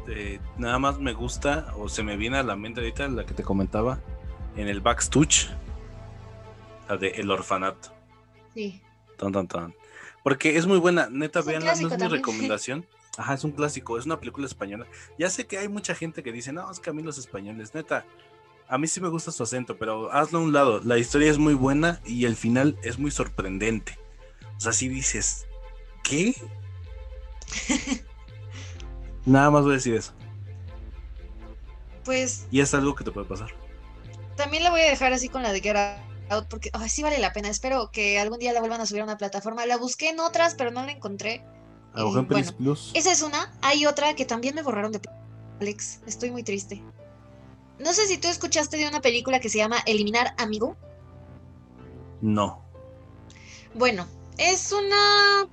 eh, 0.08 0.40
nada 0.58 0.80
más 0.80 1.00
me 1.00 1.14
gusta 1.14 1.74
o 1.78 1.88
se 1.88 2.04
me 2.04 2.18
viene 2.18 2.38
a 2.38 2.44
la 2.44 2.56
mente 2.56 2.82
ahorita 2.82 3.08
la 3.08 3.26
que 3.26 3.34
te 3.34 3.44
comentaba 3.44 4.00
en 4.56 4.68
el 4.68 4.82
Backstooch, 4.82 5.48
la 6.90 6.98
de 6.98 7.10
El 7.10 7.32
Orfanato. 7.32 7.94
Sí. 8.54 8.82
Tan, 9.18 9.32
tan, 9.32 9.48
tan. 9.48 9.76
Porque 10.24 10.58
es 10.58 10.66
muy 10.66 10.80
buena, 10.80 11.08
neta, 11.10 11.42
veanla, 11.42 11.76
no 11.76 11.88
es 11.88 12.00
mi 12.00 12.08
recomendación. 12.08 12.86
Ajá, 13.18 13.34
es 13.34 13.44
un 13.44 13.52
clásico, 13.52 13.98
es 13.98 14.06
una 14.06 14.20
película 14.20 14.48
española. 14.48 14.88
Ya 15.18 15.30
sé 15.30 15.46
que 15.46 15.58
hay 15.58 15.68
mucha 15.68 15.94
gente 15.94 16.24
que 16.24 16.32
dice, 16.32 16.52
no, 16.52 16.70
es 16.72 16.80
que 16.80 16.90
a 16.90 16.94
mí 16.94 17.04
los 17.04 17.18
españoles, 17.18 17.74
neta, 17.74 18.06
a 18.68 18.78
mí 18.78 18.88
sí 18.88 19.02
me 19.02 19.10
gusta 19.10 19.32
su 19.32 19.44
acento, 19.44 19.78
pero 19.78 20.12
hazlo 20.12 20.40
a 20.40 20.42
un 20.42 20.54
lado. 20.54 20.82
La 20.84 20.98
historia 20.98 21.30
es 21.30 21.38
muy 21.38 21.54
buena 21.54 22.02
y 22.06 22.26
el 22.26 22.36
final 22.36 22.78
es 22.84 22.98
muy 22.98 23.12
sorprendente. 23.12 23.98
O 24.58 24.60
sea, 24.60 24.74
si 24.74 24.88
dices, 24.88 25.48
¿qué? 26.04 26.34
Nada 29.26 29.52
más 29.52 29.64
voy 29.64 29.72
a 29.72 29.76
decir 29.76 29.96
eso. 29.96 30.14
Pues. 32.06 32.48
Y 32.52 32.62
es 32.62 32.74
algo 32.74 32.96
que 32.96 33.04
te 33.04 33.12
puede 33.12 33.28
pasar. 33.28 33.50
También 34.36 34.64
la 34.64 34.72
voy 34.72 34.82
a 34.82 34.90
dejar 34.90 35.12
así 35.14 35.30
con 35.30 35.44
la 35.44 35.52
de 35.52 35.62
Get 35.62 35.76
Out, 36.30 36.48
porque 36.48 36.72
sí 36.88 37.04
vale 37.04 37.20
la 37.20 37.34
pena. 37.34 37.50
Espero 37.50 37.92
que 37.92 38.20
algún 38.20 38.40
día 38.40 38.54
la 38.54 38.60
vuelvan 38.60 38.82
a 38.82 38.86
subir 38.86 39.02
a 39.02 39.06
una 39.06 39.18
plataforma. 39.18 39.66
La 39.66 39.78
busqué 39.78 40.10
en 40.10 40.20
otras, 40.20 40.56
pero 40.56 40.72
no 40.72 40.86
la 40.86 40.92
encontré. 40.92 41.44
A 41.94 42.02
en 42.02 42.26
Plus. 42.28 42.92
Esa 42.94 43.12
es 43.12 43.22
una. 43.22 43.52
Hay 43.62 43.86
otra 43.86 44.16
que 44.16 44.26
también 44.26 44.56
me 44.56 44.62
borraron 44.62 44.92
de 44.92 45.02
Alex. 45.60 46.02
Estoy 46.06 46.32
muy 46.32 46.44
triste. 46.44 46.84
No 47.80 47.94
sé 47.94 48.08
si 48.08 48.18
tú 48.18 48.28
escuchaste 48.28 48.78
de 48.78 48.88
una 48.88 49.02
película 49.02 49.40
que 49.40 49.50
se 49.50 49.58
llama 49.58 49.78
Eliminar 49.86 50.34
Amigo. 50.38 50.78
No. 52.22 52.64
Bueno, 53.74 54.06
es 54.38 54.72
una 54.72 55.48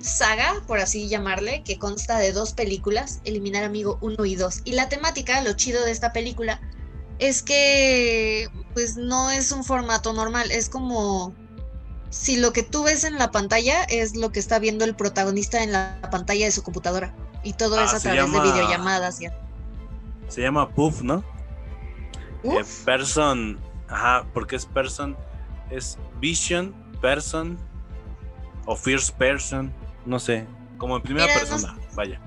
saga, 0.00 0.62
por 0.66 0.78
así 0.78 1.08
llamarle, 1.08 1.62
que 1.64 1.78
consta 1.78 2.18
de 2.18 2.32
dos 2.32 2.52
películas, 2.52 3.20
Eliminar 3.24 3.64
Amigo 3.64 3.98
1 4.02 4.24
y 4.26 4.36
2. 4.36 4.62
Y 4.64 4.72
la 4.72 4.88
temática, 4.88 5.42
lo 5.42 5.54
chido 5.54 5.84
de 5.84 5.92
esta 5.92 6.12
película, 6.12 6.60
es 7.18 7.42
que 7.42 8.50
pues 8.74 8.96
no 8.96 9.30
es 9.30 9.52
un 9.52 9.64
formato 9.64 10.12
normal, 10.12 10.50
es 10.50 10.68
como 10.68 11.34
si 12.10 12.36
lo 12.36 12.52
que 12.52 12.62
tú 12.62 12.84
ves 12.84 13.04
en 13.04 13.18
la 13.18 13.30
pantalla 13.30 13.82
es 13.84 14.16
lo 14.16 14.30
que 14.30 14.38
está 14.40 14.58
viendo 14.58 14.84
el 14.84 14.94
protagonista 14.94 15.62
en 15.62 15.72
la 15.72 15.98
pantalla 16.10 16.44
de 16.46 16.52
su 16.52 16.62
computadora 16.62 17.14
y 17.42 17.54
todo 17.54 17.76
Ah, 17.78 17.84
es 17.84 17.94
a 17.94 18.00
través 18.00 18.20
llama- 18.22 18.42
de 18.44 18.50
videollamadas 18.52 19.20
y 19.20 19.26
Se 20.28 20.40
llama 20.42 20.68
Puff, 20.70 21.02
¿no? 21.02 21.24
Eh, 22.44 22.62
person, 22.84 23.58
ajá, 23.88 24.26
porque 24.34 24.56
es 24.56 24.66
person, 24.66 25.16
es 25.70 25.98
vision, 26.20 26.74
person 27.00 27.58
o 28.66 28.76
first 28.76 29.10
person, 29.16 29.72
no 30.06 30.18
sé, 30.18 30.46
como 30.78 30.96
en 30.96 31.02
primera 31.02 31.26
Mira, 31.26 31.40
no 31.40 31.46
persona, 31.50 31.78
vaya. 31.94 32.20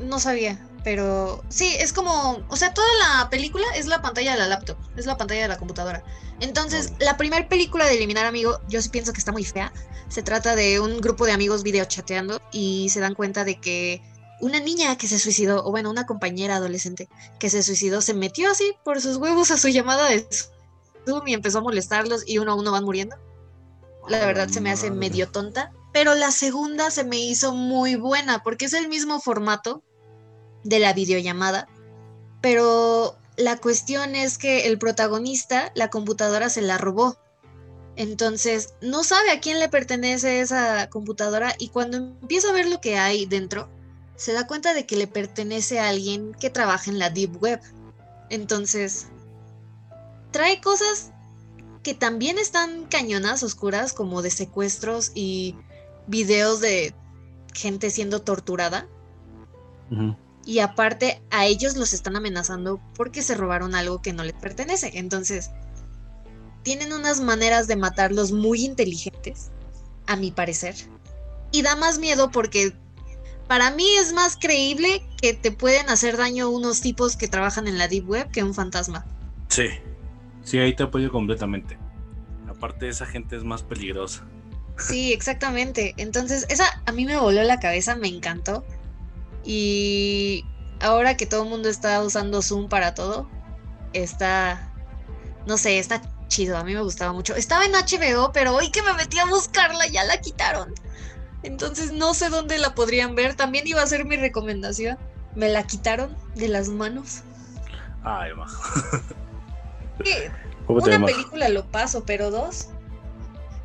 no 0.00 0.18
sabía, 0.20 0.58
pero 0.84 1.42
sí, 1.48 1.74
es 1.78 1.92
como, 1.92 2.42
o 2.48 2.56
sea, 2.56 2.72
toda 2.74 2.88
la 3.00 3.30
película 3.30 3.66
es 3.74 3.86
la 3.86 4.00
pantalla 4.00 4.32
de 4.32 4.38
la 4.38 4.46
laptop, 4.46 4.76
es 4.96 5.06
la 5.06 5.16
pantalla 5.16 5.42
de 5.42 5.48
la 5.48 5.58
computadora. 5.58 6.02
Entonces, 6.40 6.92
la 6.98 7.16
primera 7.16 7.48
película 7.48 7.86
de 7.86 7.96
Eliminar 7.96 8.26
Amigo, 8.26 8.60
yo 8.68 8.80
sí 8.80 8.88
pienso 8.88 9.12
que 9.12 9.18
está 9.18 9.32
muy 9.32 9.44
fea. 9.44 9.72
Se 10.08 10.22
trata 10.22 10.54
de 10.54 10.80
un 10.80 11.00
grupo 11.00 11.26
de 11.26 11.32
amigos 11.32 11.62
videochateando 11.62 12.40
y 12.52 12.88
se 12.90 13.00
dan 13.00 13.14
cuenta 13.14 13.44
de 13.44 13.60
que 13.60 14.02
una 14.40 14.60
niña 14.60 14.96
que 14.96 15.08
se 15.08 15.18
suicidó, 15.18 15.64
o 15.64 15.70
bueno, 15.70 15.90
una 15.90 16.06
compañera 16.06 16.56
adolescente 16.56 17.08
que 17.40 17.50
se 17.50 17.62
suicidó, 17.62 18.00
se 18.00 18.14
metió 18.14 18.50
así 18.50 18.74
por 18.84 19.00
sus 19.00 19.16
huevos 19.16 19.50
a 19.50 19.58
su 19.58 19.68
llamada 19.68 20.08
de 20.08 20.26
Zoom 21.06 21.26
y 21.26 21.34
empezó 21.34 21.58
a 21.58 21.62
molestarlos 21.62 22.22
y 22.26 22.38
uno 22.38 22.52
a 22.52 22.54
uno 22.54 22.72
van 22.72 22.84
muriendo. 22.84 23.16
La 24.08 24.24
verdad 24.24 24.48
se 24.48 24.60
me 24.60 24.70
hace 24.70 24.90
medio 24.90 25.28
tonta, 25.28 25.72
pero 25.92 26.14
la 26.14 26.30
segunda 26.30 26.90
se 26.90 27.04
me 27.04 27.18
hizo 27.18 27.52
muy 27.52 27.96
buena 27.96 28.42
porque 28.42 28.66
es 28.66 28.72
el 28.72 28.88
mismo 28.88 29.20
formato 29.20 29.82
de 30.64 30.78
la 30.78 30.92
videollamada, 30.92 31.68
pero 32.40 33.16
la 33.36 33.56
cuestión 33.56 34.14
es 34.14 34.38
que 34.38 34.66
el 34.66 34.78
protagonista, 34.78 35.72
la 35.74 35.90
computadora 35.90 36.48
se 36.48 36.62
la 36.62 36.78
robó. 36.78 37.16
Entonces, 37.96 38.74
no 38.80 39.02
sabe 39.02 39.30
a 39.30 39.40
quién 39.40 39.58
le 39.58 39.68
pertenece 39.68 40.40
esa 40.40 40.88
computadora 40.88 41.54
y 41.58 41.68
cuando 41.68 41.96
empieza 41.96 42.50
a 42.50 42.52
ver 42.52 42.68
lo 42.68 42.80
que 42.80 42.96
hay 42.96 43.26
dentro, 43.26 43.68
se 44.16 44.32
da 44.32 44.46
cuenta 44.46 44.74
de 44.74 44.86
que 44.86 44.96
le 44.96 45.06
pertenece 45.06 45.78
a 45.78 45.88
alguien 45.88 46.32
que 46.34 46.50
trabaja 46.50 46.90
en 46.90 46.98
la 46.98 47.10
Deep 47.10 47.40
Web. 47.40 47.60
Entonces, 48.30 49.06
trae 50.32 50.60
cosas 50.60 51.12
que 51.82 51.94
también 51.94 52.38
están 52.38 52.84
cañonas, 52.86 53.42
oscuras, 53.42 53.92
como 53.92 54.22
de 54.22 54.30
secuestros 54.30 55.12
y 55.14 55.56
videos 56.06 56.60
de 56.60 56.94
gente 57.54 57.90
siendo 57.90 58.22
torturada. 58.22 58.88
Y 60.48 60.60
aparte, 60.60 61.20
a 61.30 61.44
ellos 61.44 61.76
los 61.76 61.92
están 61.92 62.16
amenazando 62.16 62.80
porque 62.94 63.20
se 63.20 63.34
robaron 63.34 63.74
algo 63.74 64.00
que 64.00 64.14
no 64.14 64.24
les 64.24 64.32
pertenece. 64.32 64.92
Entonces, 64.94 65.50
tienen 66.62 66.94
unas 66.94 67.20
maneras 67.20 67.66
de 67.66 67.76
matarlos 67.76 68.32
muy 68.32 68.64
inteligentes, 68.64 69.50
a 70.06 70.16
mi 70.16 70.30
parecer. 70.30 70.74
Y 71.52 71.60
da 71.60 71.76
más 71.76 71.98
miedo 71.98 72.30
porque 72.30 72.72
para 73.46 73.70
mí 73.72 73.86
es 74.00 74.14
más 74.14 74.38
creíble 74.38 75.06
que 75.20 75.34
te 75.34 75.52
pueden 75.52 75.90
hacer 75.90 76.16
daño 76.16 76.48
unos 76.48 76.80
tipos 76.80 77.14
que 77.18 77.28
trabajan 77.28 77.68
en 77.68 77.76
la 77.76 77.86
Deep 77.86 78.08
Web 78.08 78.30
que 78.30 78.42
un 78.42 78.54
fantasma. 78.54 79.04
Sí, 79.48 79.66
sí, 80.44 80.58
ahí 80.58 80.74
te 80.74 80.84
apoyo 80.84 81.12
completamente. 81.12 81.76
Aparte, 82.48 82.88
esa 82.88 83.04
gente 83.04 83.36
es 83.36 83.44
más 83.44 83.62
peligrosa. 83.62 84.24
Sí, 84.78 85.12
exactamente. 85.12 85.92
Entonces, 85.98 86.46
esa 86.48 86.64
a 86.86 86.92
mí 86.92 87.04
me 87.04 87.18
voló 87.18 87.42
la 87.42 87.60
cabeza, 87.60 87.96
me 87.96 88.08
encantó. 88.08 88.64
Y 89.44 90.44
ahora 90.80 91.16
que 91.16 91.26
todo 91.26 91.44
el 91.44 91.48
mundo 91.48 91.68
está 91.68 92.02
usando 92.02 92.42
Zoom 92.42 92.68
para 92.68 92.94
todo, 92.94 93.28
está, 93.92 94.72
no 95.46 95.56
sé, 95.56 95.78
está 95.78 96.02
chido, 96.28 96.56
a 96.56 96.64
mí 96.64 96.74
me 96.74 96.82
gustaba 96.82 97.12
mucho. 97.12 97.34
Estaba 97.34 97.64
en 97.64 97.72
HBO, 97.72 98.32
pero 98.32 98.54
hoy 98.54 98.70
que 98.70 98.82
me 98.82 98.92
metí 98.94 99.18
a 99.18 99.24
buscarla 99.26 99.86
ya 99.86 100.04
la 100.04 100.20
quitaron. 100.20 100.74
Entonces 101.42 101.92
no 101.92 102.14
sé 102.14 102.28
dónde 102.28 102.58
la 102.58 102.74
podrían 102.74 103.14
ver. 103.14 103.34
También 103.34 103.66
iba 103.66 103.82
a 103.82 103.86
ser 103.86 104.04
mi 104.04 104.16
recomendación. 104.16 104.98
Me 105.34 105.48
la 105.48 105.62
quitaron 105.64 106.16
de 106.34 106.48
las 106.48 106.68
manos. 106.68 107.22
Ay, 108.02 108.34
majo. 108.34 108.62
Que 110.02 110.30
¿Cómo 110.66 110.80
te 110.80 110.94
una 110.94 111.06
película 111.06 111.48
lo 111.48 111.66
paso, 111.66 112.04
pero 112.04 112.30
dos. 112.30 112.68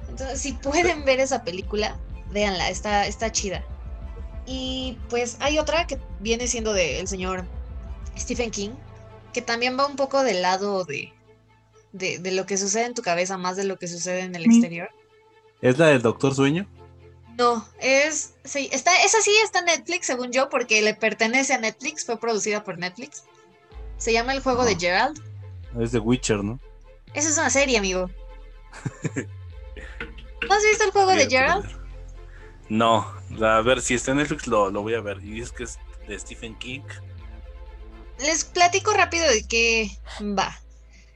Entonces, 0.10 0.40
si 0.40 0.54
pueden 0.54 1.06
ver 1.06 1.20
esa 1.20 1.44
película, 1.44 1.98
véanla, 2.32 2.70
está, 2.70 3.06
está 3.08 3.32
chida. 3.32 3.64
Y 4.46 4.98
pues 5.10 5.38
hay 5.40 5.60
otra 5.60 5.88
que 5.88 6.00
viene 6.20 6.48
siendo 6.48 6.74
del 6.74 7.08
señor 7.08 7.46
Stephen 8.18 8.52
King, 8.52 8.72
que 9.34 9.42
también 9.42 9.78
va 9.78 9.86
un 9.86 9.96
poco 9.96 10.24
del 10.24 10.42
lado 10.42 10.84
de, 10.84 11.14
de, 11.92 12.20
de 12.20 12.32
lo 12.32 12.46
que 12.46 12.58
sucede 12.58 12.86
en 12.86 12.94
tu 12.94 13.02
cabeza, 13.02 13.38
más 13.38 13.56
de 13.56 13.64
lo 13.64 13.78
que 13.78 13.88
sucede 13.88 14.22
en 14.22 14.36
el 14.36 14.46
exterior. 14.46 14.90
¿Es 15.62 15.78
la 15.78 15.88
del 15.88 16.02
Doctor 16.02 16.36
Sueño? 16.36 16.68
No, 17.38 17.66
es. 17.80 18.36
Sí, 18.44 18.70
está, 18.72 18.92
esa 19.04 19.22
sí 19.22 19.32
está 19.44 19.60
en 19.60 19.66
Netflix, 19.66 20.06
según 20.08 20.32
yo, 20.32 20.50
porque 20.50 20.82
le 20.82 20.94
pertenece 20.94 21.54
a 21.54 21.58
Netflix, 21.58 22.06
fue 22.06 22.20
producida 22.20 22.64
por 22.64 22.78
Netflix. 22.78 23.24
Se 23.98 24.14
llama 24.14 24.34
El 24.34 24.42
juego 24.42 24.66
de. 24.66 24.76
Gerald. 24.76 25.20
Es 25.80 25.92
de 25.92 26.00
Witcher, 26.00 26.44
¿no? 26.44 26.60
Esa 27.14 27.30
es 27.30 27.38
una 27.38 27.50
serie, 27.50 27.78
amigo. 27.78 28.10
¿No 30.48 30.54
has 30.54 30.64
visto 30.64 30.84
el 30.84 30.92
juego 30.92 31.12
de 31.12 31.28
Gerald? 31.28 31.66
No, 32.70 33.06
a 33.42 33.62
ver, 33.62 33.82
si 33.82 33.94
está 33.94 34.12
en 34.12 34.18
Netflix 34.18 34.48
lo, 34.48 34.72
lo 34.72 34.82
voy 34.82 34.94
a 34.96 35.02
ver. 35.02 35.24
Y 35.24 35.42
es 35.42 35.52
que 35.52 35.64
es 35.64 35.80
de 36.08 36.18
Stephen 36.20 36.56
King. 36.58 36.82
Les 38.20 38.44
platico 38.46 38.94
rápido 38.94 39.28
de 39.28 39.46
qué 39.48 39.92
va. 40.22 40.58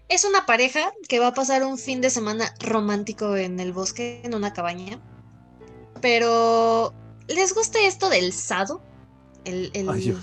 Es 0.09 0.23
una 0.25 0.45
pareja 0.45 0.91
que 1.07 1.19
va 1.19 1.27
a 1.27 1.33
pasar 1.33 1.63
un 1.63 1.77
fin 1.77 1.99
de 2.01 2.09
semana 2.09 2.53
romántico 2.59 3.35
en 3.35 3.59
el 3.59 3.73
bosque, 3.73 4.21
en 4.23 4.35
una 4.35 4.53
cabaña. 4.53 4.99
Pero, 6.01 6.93
¿les 7.27 7.53
gusta 7.53 7.79
esto 7.81 8.09
del 8.09 8.31
sado? 8.33 8.81
El, 9.45 9.71
el- 9.73 9.89
Ay, 9.89 10.03
yo- 10.05 10.17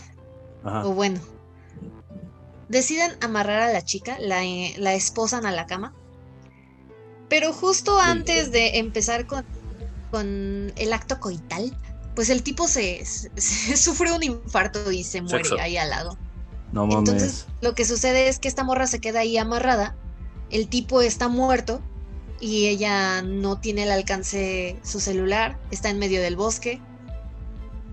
Ajá. 0.65 0.87
o 0.87 0.93
bueno. 0.95 1.21
Deciden 2.69 3.13
amarrar 3.23 3.61
a 3.61 3.73
la 3.73 3.83
chica, 3.83 4.17
la, 4.19 4.45
eh, 4.45 4.75
la 4.79 4.95
esposan 4.95 5.45
a 5.47 5.53
la 5.53 5.67
cama. 5.67 5.95
Pero 7.29 7.53
justo 7.53 7.99
antes 7.99 8.53
de 8.53 8.79
empezar 8.79 9.27
con, 9.27 9.45
con 10.15 10.73
el 10.77 10.93
acto 10.93 11.19
coital, 11.19 11.77
pues 12.15 12.31
el 12.31 12.45
tipo 12.45 12.69
se, 12.69 13.05
se- 13.05 13.77
sufre 13.77 14.13
un 14.13 14.23
infarto 14.23 14.93
y 14.93 15.03
se 15.03 15.21
muere 15.23 15.39
Sexo. 15.43 15.61
ahí 15.61 15.77
al 15.77 15.91
lado. 15.91 16.17
No 16.71 16.87
mames. 16.87 16.99
Entonces, 17.11 17.47
lo 17.61 17.75
que 17.75 17.85
sucede 17.85 18.29
es 18.29 18.39
que 18.39 18.47
esta 18.47 18.63
morra 18.63 18.87
se 18.87 19.01
queda 19.01 19.21
ahí 19.21 19.37
amarrada, 19.37 19.97
el 20.51 20.69
tipo 20.69 21.03
está 21.03 21.27
muerto 21.27 21.81
y 22.41 22.67
ella 22.67 23.23
no 23.23 23.59
tiene 23.59 23.83
el 23.83 23.91
alcance 23.91 24.79
su 24.85 25.01
celular, 25.01 25.59
está 25.73 25.91
en 25.91 25.99
medio 25.99 26.23
del 26.23 26.37
bosque 26.37 26.81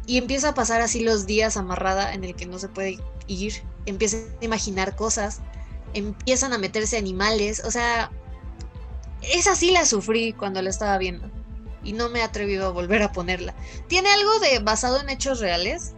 y 0.06 0.18
empieza 0.18 0.50
a 0.50 0.54
pasar 0.54 0.82
así 0.82 1.00
los 1.02 1.26
días 1.26 1.58
amarrada 1.58 2.14
en 2.14 2.24
el 2.24 2.36
que 2.36 2.46
no 2.46 2.60
se 2.60 2.68
puede 2.68 3.00
ir, 3.26 3.54
empieza 3.88 4.18
a 4.18 4.46
imaginar 4.46 4.96
cosas, 4.96 5.40
empiezan 5.96 6.54
a 6.54 6.60
meterse 6.60 6.98
animales, 6.98 7.64
o 7.66 7.72
sea, 7.72 8.12
esa 9.34 9.56
sí 9.56 9.72
la 9.72 9.86
sufrí 9.88 10.34
cuando 10.34 10.62
la 10.62 10.70
estaba 10.70 10.98
viendo 11.00 11.30
y 11.84 11.94
no 11.94 12.10
me 12.10 12.20
he 12.20 12.24
atrevido 12.24 12.68
a 12.68 12.72
volver 12.72 13.02
a 13.04 13.12
ponerla. 13.12 13.54
Tiene 13.88 14.10
algo 14.10 14.40
de 14.40 14.60
basado 14.60 15.00
en 15.00 15.10
hechos 15.10 15.40
reales. 15.40 15.94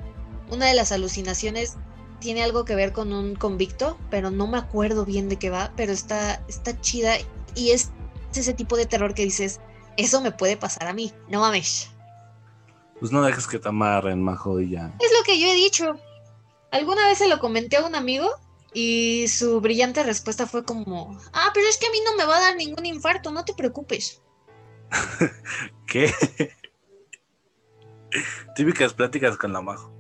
Una 0.50 0.68
de 0.68 0.74
las 0.74 0.92
alucinaciones 0.92 1.78
tiene 2.20 2.44
algo 2.44 2.66
que 2.66 2.76
ver 2.76 2.94
con 2.94 3.12
un 3.12 3.36
convicto, 3.36 3.98
pero 4.10 4.32
no 4.32 4.48
me 4.48 4.58
acuerdo 4.58 5.06
bien 5.06 5.30
de 5.30 5.38
qué 5.38 5.50
va, 5.50 5.74
pero 5.76 5.92
está, 5.92 6.42
está 6.48 6.80
chida 6.80 7.16
y 7.56 7.72
es 7.72 7.92
ese 8.34 8.54
tipo 8.54 8.78
de 8.78 8.86
terror 8.86 9.14
que 9.14 9.24
dices, 9.24 9.60
eso 9.98 10.22
me 10.22 10.32
puede 10.32 10.58
pasar 10.58 10.88
a 10.88 10.94
mí, 10.94 11.12
no 11.28 11.42
mames. 11.42 11.90
Pues 13.00 13.12
no 13.12 13.22
dejes 13.22 13.48
que 13.48 13.60
te 13.60 13.68
amarren, 13.68 14.22
majo, 14.22 14.60
y 14.60 14.72
ya. 14.72 14.94
Es 15.00 15.12
lo 15.18 15.24
que 15.26 15.40
yo 15.40 15.48
he 15.48 15.56
dicho. 15.56 16.00
Alguna 16.72 17.08
vez 17.08 17.18
se 17.18 17.28
lo 17.28 17.40
comenté 17.40 17.78
a 17.78 17.86
un 17.86 17.96
amigo 17.96 18.30
y 18.74 19.28
su 19.28 19.62
brillante 19.62 20.02
respuesta 20.04 20.48
fue 20.48 20.64
como, 20.64 21.20
ah, 21.34 21.52
pero 21.54 21.68
es 21.68 21.78
que 21.78 21.88
a 21.88 21.92
mí 21.92 22.00
no 22.06 22.16
me 22.16 22.26
va 22.26 22.38
a 22.38 22.42
dar 22.42 22.56
ningún 22.56 22.86
infarto, 22.86 23.32
no 23.32 23.46
te 23.46 23.54
preocupes. 23.54 24.22
¿Qué? 25.88 26.12
Típicas 28.56 28.94
pláticas 28.94 29.38
con 29.38 29.54
la 29.54 29.62
majo. 29.62 29.92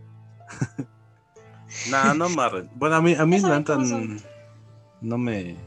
nah, 1.89 2.13
no 2.13 2.25
amarren. 2.25 2.69
Bueno, 2.75 2.95
a 2.95 3.01
mí, 3.01 3.15
a 3.15 3.25
mí 3.25 3.37
Ya 3.37 3.41
la 3.41 3.47
saben 3.47 3.59
neta 3.59 3.73
cómo 3.73 3.85
n- 3.85 4.19
son. 4.19 4.27
no 5.01 5.17
me. 5.17 5.57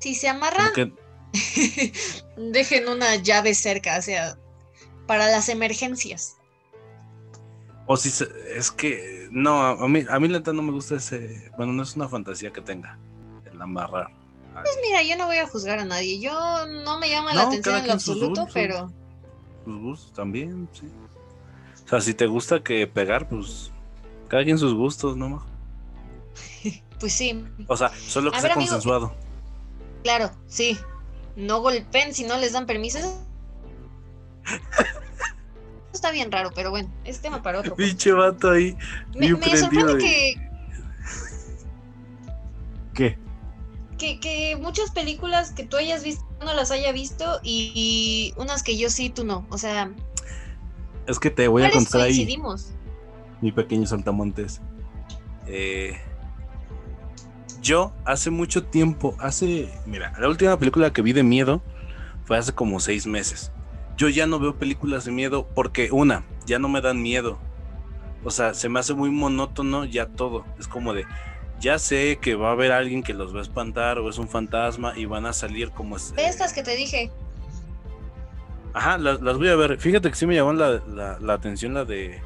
Si 0.00 0.14
se 0.14 0.28
amarran, 0.28 0.72
que- 0.74 0.92
dejen 2.36 2.88
una 2.88 3.16
llave 3.16 3.54
cerca, 3.54 3.98
o 3.98 4.02
sea, 4.02 4.38
para 5.06 5.26
las 5.28 5.48
emergencias. 5.48 6.36
o 7.86 7.96
si 7.96 8.10
se- 8.10 8.28
es 8.56 8.70
que. 8.70 9.28
No, 9.30 9.60
a 9.60 9.88
mí, 9.88 10.04
a 10.08 10.18
mí 10.20 10.28
la 10.28 10.40
no 10.40 10.62
me 10.62 10.72
gusta 10.72 10.96
ese. 10.96 11.50
Bueno, 11.56 11.72
no 11.72 11.82
es 11.82 11.96
una 11.96 12.08
fantasía 12.08 12.52
que 12.52 12.60
tenga. 12.60 12.98
El 13.50 13.60
amarrar. 13.60 14.08
Pues 14.62 14.78
mira, 14.82 15.02
yo 15.02 15.16
no 15.16 15.26
voy 15.26 15.36
a 15.36 15.46
juzgar 15.46 15.78
a 15.78 15.84
nadie. 15.84 16.18
Yo 16.20 16.32
no 16.84 16.98
me 16.98 17.08
llama 17.10 17.34
la 17.34 17.42
atención 17.42 17.76
en 17.76 17.86
lo 17.86 17.92
absoluto, 17.94 18.28
gustos. 18.42 18.50
pero 18.54 18.92
Sus 19.64 19.80
gustos 19.80 20.12
también, 20.12 20.68
sí. 20.72 20.88
O 21.84 21.88
sea, 21.88 22.00
si 22.00 22.14
te 22.14 22.26
gusta 22.26 22.62
que 22.62 22.86
pegar, 22.86 23.28
pues. 23.28 23.70
Cada 24.28 24.44
quien 24.44 24.58
sus 24.58 24.74
gustos, 24.74 25.16
¿no? 25.16 25.44
Pues 27.00 27.12
sí, 27.12 27.44
O 27.68 27.76
sea, 27.76 27.90
solo 28.08 28.32
que 28.32 28.40
sea 28.40 28.52
amigo, 28.52 28.68
consensuado. 28.68 29.14
claro, 30.02 30.32
sí. 30.48 30.76
No 31.36 31.60
golpeen 31.60 32.12
si 32.12 32.24
no 32.24 32.36
les 32.38 32.52
dan 32.54 32.66
permiso. 32.66 32.98
Está 35.92 36.10
bien 36.10 36.30
raro, 36.32 36.50
pero 36.54 36.70
bueno, 36.70 36.92
es 37.04 37.20
tema 37.20 37.40
para 37.42 37.60
otro. 37.60 37.74
Pinche 37.76 38.12
vato 38.12 38.50
ahí. 38.50 38.76
Me, 39.14 39.32
me 39.32 39.56
sorprende 39.56 39.94
de- 39.94 39.98
que, 40.00 40.34
¿Qué? 42.94 43.18
Que, 43.98 44.20
que 44.20 44.56
muchas 44.56 44.90
películas 44.90 45.52
que 45.52 45.64
tú 45.64 45.76
hayas 45.76 46.02
visto 46.02 46.24
no 46.40 46.54
las 46.54 46.70
haya 46.70 46.92
visto 46.92 47.40
y, 47.42 47.72
y 47.74 48.40
unas 48.40 48.62
que 48.62 48.78
yo 48.78 48.88
sí, 48.90 49.10
tú 49.10 49.24
no. 49.24 49.46
O 49.50 49.58
sea, 49.58 49.90
Es 51.06 51.18
que 51.18 51.30
te 51.30 51.48
voy 51.48 51.64
a 51.64 51.70
¿cuáles 51.70 51.88
contar 51.90 52.06
ahí, 52.06 52.38
mi 53.40 53.52
pequeño 53.52 53.86
saltamontes. 53.86 54.60
Eh, 55.46 55.98
yo 57.60 57.92
hace 58.04 58.30
mucho 58.30 58.64
tiempo, 58.64 59.16
hace, 59.18 59.72
mira, 59.86 60.12
la 60.18 60.28
última 60.28 60.58
película 60.58 60.92
que 60.92 61.02
vi 61.02 61.12
de 61.12 61.22
miedo 61.22 61.62
fue 62.24 62.38
hace 62.38 62.52
como 62.52 62.80
seis 62.80 63.06
meses. 63.06 63.52
Yo 63.96 64.08
ya 64.08 64.26
no 64.26 64.38
veo 64.38 64.56
películas 64.58 65.04
de 65.04 65.12
miedo 65.12 65.48
porque 65.54 65.90
una, 65.90 66.24
ya 66.46 66.58
no 66.58 66.68
me 66.68 66.80
dan 66.80 67.02
miedo. 67.02 67.38
O 68.24 68.30
sea, 68.30 68.54
se 68.54 68.68
me 68.68 68.78
hace 68.80 68.94
muy 68.94 69.10
monótono 69.10 69.84
ya 69.84 70.06
todo. 70.06 70.44
Es 70.58 70.68
como 70.68 70.92
de, 70.92 71.04
ya 71.60 71.78
sé 71.78 72.18
que 72.20 72.34
va 72.34 72.48
a 72.48 72.52
haber 72.52 72.72
alguien 72.72 73.02
que 73.02 73.14
los 73.14 73.34
va 73.34 73.40
a 73.40 73.42
espantar 73.42 73.98
o 73.98 74.08
es 74.08 74.18
un 74.18 74.28
fantasma 74.28 74.92
y 74.96 75.04
van 75.06 75.26
a 75.26 75.32
salir 75.32 75.70
como... 75.70 75.98
De 75.98 76.26
estas 76.26 76.52
que 76.52 76.62
te 76.62 76.76
dije. 76.76 77.10
Ajá, 78.74 78.98
las, 78.98 79.20
las 79.22 79.36
voy 79.38 79.48
a 79.48 79.56
ver. 79.56 79.78
Fíjate 79.78 80.08
que 80.10 80.16
sí 80.16 80.26
me 80.26 80.34
llamó 80.34 80.52
la, 80.52 80.82
la- 80.86 81.18
la 81.20 81.32
atención 81.32 81.74
la 81.74 81.84
de 81.84 82.20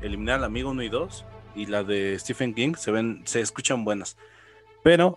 Eliminar 0.00 0.38
al 0.38 0.44
Amigo 0.44 0.70
1 0.70 0.82
y 0.82 0.88
2 0.88 1.24
y 1.54 1.66
la 1.66 1.84
de 1.84 2.18
Stephen 2.18 2.54
King. 2.54 2.74
Se 2.76 2.90
ven, 2.90 3.22
se 3.24 3.40
escuchan 3.40 3.84
buenas. 3.84 4.16
Pero 4.82 5.16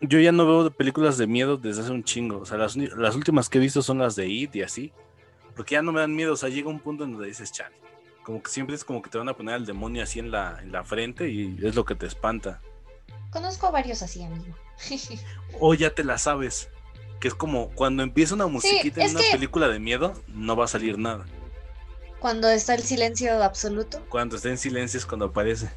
yo 0.00 0.18
ya 0.20 0.32
no 0.32 0.46
veo 0.46 0.70
películas 0.70 1.18
de 1.18 1.26
miedo 1.26 1.56
desde 1.56 1.82
hace 1.82 1.90
un 1.90 2.04
chingo. 2.04 2.38
O 2.38 2.46
sea, 2.46 2.56
las, 2.56 2.76
las 2.76 3.14
últimas 3.16 3.48
que 3.48 3.58
he 3.58 3.60
visto 3.60 3.82
son 3.82 3.98
las 3.98 4.16
de 4.16 4.28
It 4.28 4.54
y 4.56 4.62
así. 4.62 4.92
Porque 5.56 5.74
ya 5.74 5.82
no 5.82 5.92
me 5.92 6.00
dan 6.00 6.14
miedo. 6.14 6.32
O 6.32 6.36
sea, 6.36 6.48
llega 6.48 6.70
un 6.70 6.80
punto 6.80 7.04
en 7.04 7.12
donde 7.12 7.26
dices, 7.26 7.52
chale. 7.52 7.74
Como 8.24 8.42
que 8.42 8.50
siempre 8.50 8.76
es 8.76 8.84
como 8.84 9.02
que 9.02 9.10
te 9.10 9.18
van 9.18 9.28
a 9.28 9.36
poner 9.36 9.54
al 9.54 9.66
demonio 9.66 10.02
así 10.02 10.18
en 10.20 10.30
la, 10.30 10.58
en 10.62 10.70
la 10.72 10.84
frente 10.84 11.28
y 11.28 11.58
es 11.62 11.74
lo 11.74 11.84
que 11.84 11.94
te 11.94 12.06
espanta. 12.06 12.60
Conozco 13.30 13.66
a 13.66 13.70
varios 13.70 14.02
así, 14.02 14.22
amigo. 14.22 14.54
O 15.60 15.74
ya 15.74 15.94
te 15.94 16.04
la 16.04 16.18
sabes. 16.18 16.68
Que 17.20 17.28
es 17.28 17.34
como 17.34 17.70
cuando 17.70 18.02
empieza 18.02 18.34
una 18.34 18.46
musiquita 18.48 19.00
en 19.00 19.06
es 19.06 19.12
una 19.12 19.22
que- 19.22 19.30
película 19.32 19.68
de 19.68 19.78
miedo, 19.78 20.14
no 20.28 20.56
va 20.56 20.64
a 20.64 20.68
salir 20.68 20.98
nada. 20.98 21.24
Cuando 22.20 22.48
está 22.48 22.74
el 22.74 22.82
silencio 22.82 23.42
absoluto. 23.42 24.04
Cuando 24.08 24.36
está 24.36 24.48
en 24.48 24.58
silencio 24.58 24.98
es 24.98 25.06
cuando 25.06 25.26
aparece. 25.26 25.70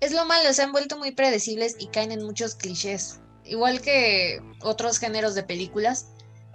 Es 0.00 0.12
lo 0.12 0.24
malo, 0.26 0.52
se 0.52 0.62
han 0.62 0.72
vuelto 0.72 0.98
muy 0.98 1.12
predecibles 1.12 1.76
y 1.78 1.86
caen 1.88 2.12
en 2.12 2.24
muchos 2.24 2.54
clichés. 2.56 3.20
Igual 3.44 3.80
que 3.80 4.40
otros 4.60 4.98
géneros 4.98 5.34
de 5.34 5.42
películas. 5.44 6.08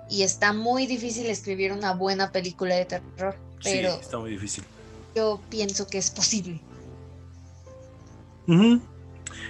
Y 0.10 0.24
está 0.24 0.54
muy 0.54 0.88
difícil 0.88 1.25
escribir 1.27 1.74
una 1.74 1.94
buena 1.94 2.32
película 2.32 2.75
de 2.75 2.86
terror. 2.86 3.38
Pero 3.63 3.93
Sí, 3.95 3.99
está 4.01 4.19
muy 4.19 4.31
difícil. 4.31 4.63
yo 5.15 5.41
pienso 5.49 5.87
que 5.87 5.97
es 5.97 6.09
posible. 6.11 6.61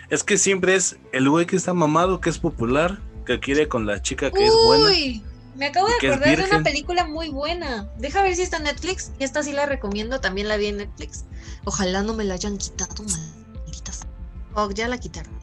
Es 0.09 0.23
que 0.23 0.37
siempre 0.37 0.75
es 0.75 0.97
el 1.11 1.29
güey 1.29 1.45
que 1.45 1.55
está 1.55 1.73
mamado, 1.73 2.19
que 2.19 2.29
es 2.29 2.37
popular, 2.39 2.99
que 3.25 3.39
quiere 3.39 3.67
con 3.67 3.85
la 3.85 4.01
chica 4.01 4.31
que 4.31 4.45
es 4.47 4.53
buena. 4.65 4.85
Uy, 4.85 5.23
me 5.55 5.67
acabo 5.67 5.87
de 5.87 5.95
acordar 6.07 6.37
de 6.37 6.43
una 6.45 6.63
película 6.63 7.05
muy 7.05 7.29
buena. 7.29 7.89
Deja 7.97 8.21
ver 8.21 8.35
si 8.35 8.41
está 8.41 8.57
en 8.57 8.63
Netflix. 8.63 9.11
Y 9.19 9.23
esta 9.23 9.43
sí 9.43 9.51
la 9.51 9.65
recomiendo, 9.65 10.19
también 10.21 10.47
la 10.47 10.57
vi 10.57 10.67
en 10.67 10.77
Netflix. 10.77 11.25
Ojalá 11.65 12.01
no 12.03 12.13
me 12.13 12.23
la 12.23 12.35
hayan 12.35 12.57
quitado, 12.57 13.03
malditas. 13.03 14.07
Oh, 14.55 14.71
ya 14.71 14.87
la 14.87 14.97
quitaron. 14.97 15.33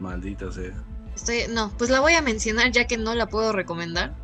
Maldita 0.00 0.50
sea. 0.52 0.72
Estoy, 1.14 1.42
no, 1.50 1.72
pues 1.76 1.90
la 1.90 2.00
voy 2.00 2.14
a 2.14 2.22
mencionar 2.22 2.70
ya 2.70 2.86
que 2.86 2.96
no 2.96 3.14
la 3.14 3.28
puedo 3.28 3.52
recomendar. 3.52 4.14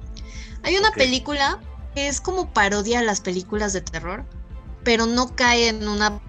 Hay 0.62 0.76
una 0.76 0.92
película 0.92 1.60
es 1.94 2.20
como 2.20 2.52
parodia 2.52 3.00
a 3.00 3.02
las 3.02 3.20
películas 3.20 3.72
de 3.72 3.80
terror, 3.80 4.24
pero 4.82 5.06
no 5.06 5.34
cae 5.34 5.68
en 5.68 5.88
una 5.88 6.20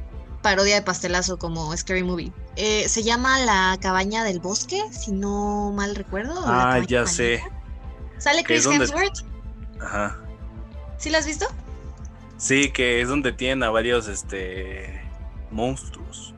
parodia 0.41 0.75
de 0.75 0.81
pastelazo 0.81 1.37
como 1.37 1.75
Scary 1.75 2.03
Movie. 2.03 2.31
Eh, 2.55 2.87
se 2.87 3.03
llama 3.03 3.39
La 3.39 3.77
cabaña 3.81 4.23
del 4.23 4.39
bosque, 4.39 4.81
si 4.91 5.11
no 5.11 5.71
mal 5.75 5.95
recuerdo. 5.95 6.41
Ah, 6.45 6.79
ya 6.87 7.05
sé. 7.05 7.43
Sale 8.17 8.43
Chris 8.43 8.63
donde- 8.63 8.85
Hemsworth. 8.85 9.25
Ajá. 9.81 10.19
¿Sí 10.97 11.09
la 11.09 11.17
has 11.17 11.25
visto? 11.25 11.47
Sí, 12.37 12.71
que 12.71 13.01
es 13.01 13.09
donde 13.09 13.31
tienen 13.31 13.63
a 13.63 13.69
varios 13.69 14.07
este 14.07 15.01
monstruos. 15.51 16.33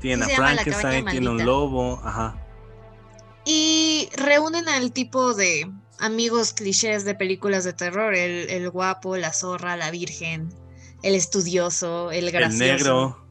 Tienen 0.00 0.26
Sí, 0.26 0.32
a 0.32 0.36
Frankenstein, 0.36 1.06
tienen 1.06 1.28
un 1.28 1.44
lobo, 1.44 2.00
ajá. 2.04 2.36
Y 3.44 4.08
reúnen 4.16 4.68
al 4.68 4.92
tipo 4.92 5.34
de 5.34 5.70
amigos 5.98 6.52
clichés 6.52 7.04
de 7.04 7.14
películas 7.14 7.64
de 7.64 7.72
terror, 7.72 8.14
el, 8.14 8.50
el 8.50 8.70
guapo, 8.70 9.16
la 9.16 9.32
zorra, 9.32 9.76
la 9.76 9.90
virgen, 9.90 10.48
el 11.02 11.14
estudioso, 11.14 12.10
el 12.10 12.30
gracioso. 12.30 12.64
El 12.64 12.70
negro. 12.70 13.26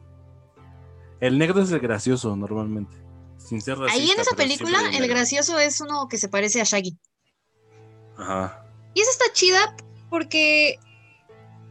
El 1.20 1.38
negro 1.38 1.62
es 1.62 1.70
el 1.70 1.80
gracioso 1.80 2.36
normalmente. 2.36 2.96
Sin 3.38 3.60
ser 3.60 3.78
racista, 3.78 4.02
Ahí 4.02 4.10
en 4.10 4.20
esa 4.20 4.36
película, 4.36 4.78
el 4.92 5.06
gracioso 5.08 5.58
es 5.58 5.80
uno 5.80 6.08
que 6.08 6.18
se 6.18 6.28
parece 6.28 6.60
a 6.60 6.64
Shaggy. 6.64 6.96
Ajá. 8.16 8.64
Y 8.94 9.00
esa 9.00 9.10
está 9.10 9.24
chida 9.32 9.76
porque 10.08 10.78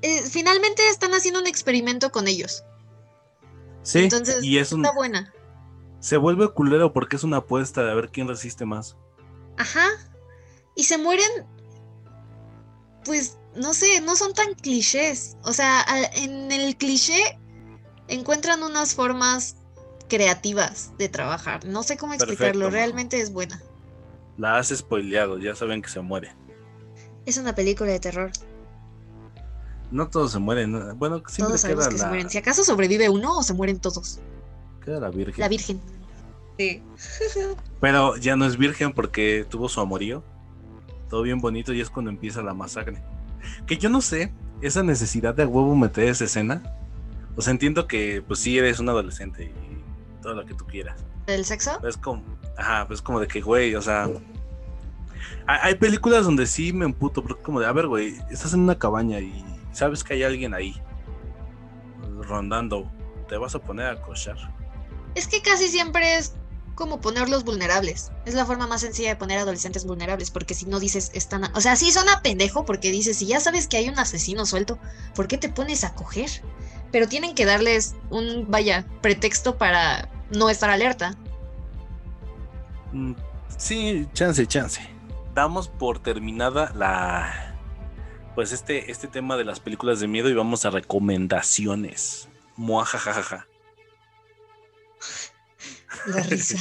eh, 0.01 0.21
finalmente 0.29 0.88
están 0.89 1.13
haciendo 1.13 1.39
un 1.39 1.47
experimento 1.47 2.12
con 2.12 2.27
ellos. 2.27 2.63
Sí, 3.82 3.99
Entonces, 3.99 4.43
y 4.43 4.58
es 4.58 4.71
un, 4.71 4.84
Está 4.84 4.95
buena. 4.95 5.34
se 5.99 6.17
vuelve 6.17 6.49
culero 6.53 6.93
porque 6.93 7.15
es 7.15 7.23
una 7.23 7.38
apuesta 7.38 7.84
de 7.84 7.91
a 7.91 7.95
ver 7.95 8.10
quién 8.10 8.27
resiste 8.27 8.65
más. 8.65 8.97
Ajá. 9.58 9.88
Y 10.75 10.83
se 10.83 10.97
mueren. 10.97 11.29
Pues 13.05 13.38
no 13.55 13.73
sé, 13.73 14.01
no 14.01 14.15
son 14.15 14.33
tan 14.33 14.53
clichés. 14.55 15.38
O 15.43 15.53
sea, 15.53 15.86
en 16.15 16.51
el 16.51 16.75
cliché 16.77 17.38
encuentran 18.07 18.63
unas 18.63 18.95
formas 18.95 19.57
creativas 20.07 20.91
de 20.97 21.09
trabajar. 21.09 21.65
No 21.65 21.83
sé 21.83 21.97
cómo 21.97 22.13
explicarlo, 22.13 22.65
Perfecto, 22.65 22.69
realmente 22.69 23.19
es 23.19 23.31
buena. 23.31 23.62
La 24.38 24.57
has 24.57 24.69
spoileado, 24.69 25.38
ya 25.38 25.55
saben 25.55 25.81
que 25.81 25.89
se 25.89 25.99
muere. 26.01 26.36
Es 27.25 27.38
una 27.38 27.53
película 27.55 27.91
de 27.91 27.99
terror. 27.99 28.31
No 29.91 30.09
todos 30.09 30.31
se 30.31 30.39
mueren. 30.39 30.71
¿no? 30.71 30.95
Bueno, 30.95 31.21
siempre 31.27 31.57
Todos 31.57 31.65
queda 31.65 31.89
que 31.89 31.97
se 31.97 32.03
la, 32.03 32.09
mueren. 32.09 32.29
Si 32.29 32.38
acaso 32.38 32.63
sobrevive 32.63 33.09
uno 33.09 33.38
o 33.38 33.43
se 33.43 33.53
mueren 33.53 33.79
todos. 33.79 34.19
queda 34.83 34.99
la 34.99 35.09
virgen. 35.09 35.39
La 35.39 35.47
Virgen. 35.47 35.79
Sí. 36.57 36.83
Pero 37.79 38.15
ya 38.17 38.36
no 38.36 38.45
es 38.45 38.57
virgen 38.57 38.93
porque 38.93 39.45
tuvo 39.49 39.69
su 39.69 39.81
amorío. 39.81 40.23
Todo 41.13 41.21
bien 41.21 41.39
bonito 41.39 41.73
y 41.73 41.80
es 41.80 41.91
cuando 41.91 42.10
empieza 42.10 42.41
la 42.41 42.56
masacre. 42.56 42.99
Que 43.67 43.78
yo 43.78 43.88
no 43.88 44.02
sé, 44.02 44.34
esa 44.63 44.82
necesidad 44.82 45.36
de 45.36 45.43
a 45.43 45.47
huevo 45.47 45.76
meter 45.76 46.06
esa 46.06 46.26
escena. 46.26 46.63
O 47.36 47.41
sea, 47.43 47.52
entiendo 47.52 47.86
que 47.86 48.23
pues 48.28 48.39
sí 48.39 48.58
eres 48.58 48.80
un 48.80 48.89
adolescente 48.89 49.43
y 49.43 50.23
todo 50.23 50.34
lo 50.34 50.43
que 50.43 50.56
tú 50.56 50.65
quieras. 50.65 51.06
¿El 51.28 51.45
sexo? 51.45 51.73
Pero 51.78 51.88
es 51.88 51.97
como, 51.97 52.23
ajá, 52.58 52.88
pues 52.88 52.99
como 52.99 53.19
de 53.19 53.28
que, 53.28 53.41
güey, 53.41 53.76
o 53.76 53.82
sea... 53.84 54.10
Hay, 55.45 55.76
películas 55.76 56.26
donde 56.26 56.47
sí 56.47 56.73
me 56.73 56.86
emputo, 56.86 57.21
porque 57.21 57.43
como 57.43 57.60
de, 57.60 57.67
a 57.67 57.71
ver, 57.73 57.86
güey, 57.86 58.15
estás 58.32 58.56
en 58.56 58.62
una 58.62 58.80
cabaña 58.80 59.19
y 59.19 59.45
sabes 59.71 60.04
que 60.04 60.15
hay 60.15 60.23
alguien 60.23 60.56
ahí 60.56 60.82
rondando. 62.21 62.91
Te 63.30 63.38
vas 63.38 63.54
a 63.54 63.60
poner 63.60 63.86
a 63.86 64.02
cochar. 64.02 64.38
Es 65.13 65.28
que 65.28 65.43
casi 65.43 65.67
siempre 65.67 66.17
es 66.17 66.36
como 66.75 67.01
ponerlos 67.01 67.43
vulnerables. 67.43 68.12
Es 68.25 68.33
la 68.33 68.45
forma 68.45 68.67
más 68.67 68.81
sencilla 68.81 69.09
de 69.09 69.15
poner 69.15 69.39
adolescentes 69.39 69.86
vulnerables, 69.86 70.31
porque 70.31 70.53
si 70.53 70.65
no 70.65 70.79
dices, 70.79 71.12
están... 71.13 71.45
a- 71.45 71.51
O 71.55 71.62
sea, 71.62 71.75
sí 71.75 71.91
suena 71.91 72.21
pendejo 72.21 72.65
porque 72.65 72.91
dices, 72.91 73.17
si 73.17 73.25
ya 73.27 73.39
sabes 73.39 73.67
que 73.67 73.77
hay 73.77 73.89
un 73.89 73.99
asesino 73.99 74.45
suelto, 74.45 74.79
¿por 75.15 75.27
qué 75.27 75.38
te 75.38 75.49
pones 75.49 75.83
a 75.83 75.93
coger? 75.93 76.29
Pero 76.91 77.07
tienen 77.07 77.36
que 77.36 77.45
darles 77.45 77.95
un, 78.09 78.45
vaya, 78.49 78.86
pretexto 79.01 79.57
para 79.57 80.09
no 80.31 80.49
estar 80.49 80.69
alerta. 80.69 81.15
Mm, 82.91 83.13
Sí, 83.57 84.07
chance, 84.13 84.45
chance. 84.47 84.81
Damos 85.33 85.67
por 85.67 85.99
terminada 85.99 86.71
la 86.75 87.55
pues 88.36 88.51
este, 88.51 88.91
este 88.91 89.07
tema 89.07 89.38
de 89.38 89.45
las 89.45 89.59
películas 89.59 89.99
de 89.99 90.07
miedo 90.07 90.27
y 90.27 90.33
vamos 90.33 90.65
a 90.65 90.71
recomendaciones. 90.71 92.27
Muajajajaja. 92.57 93.47
La 96.07 96.21
risa. 96.29 96.57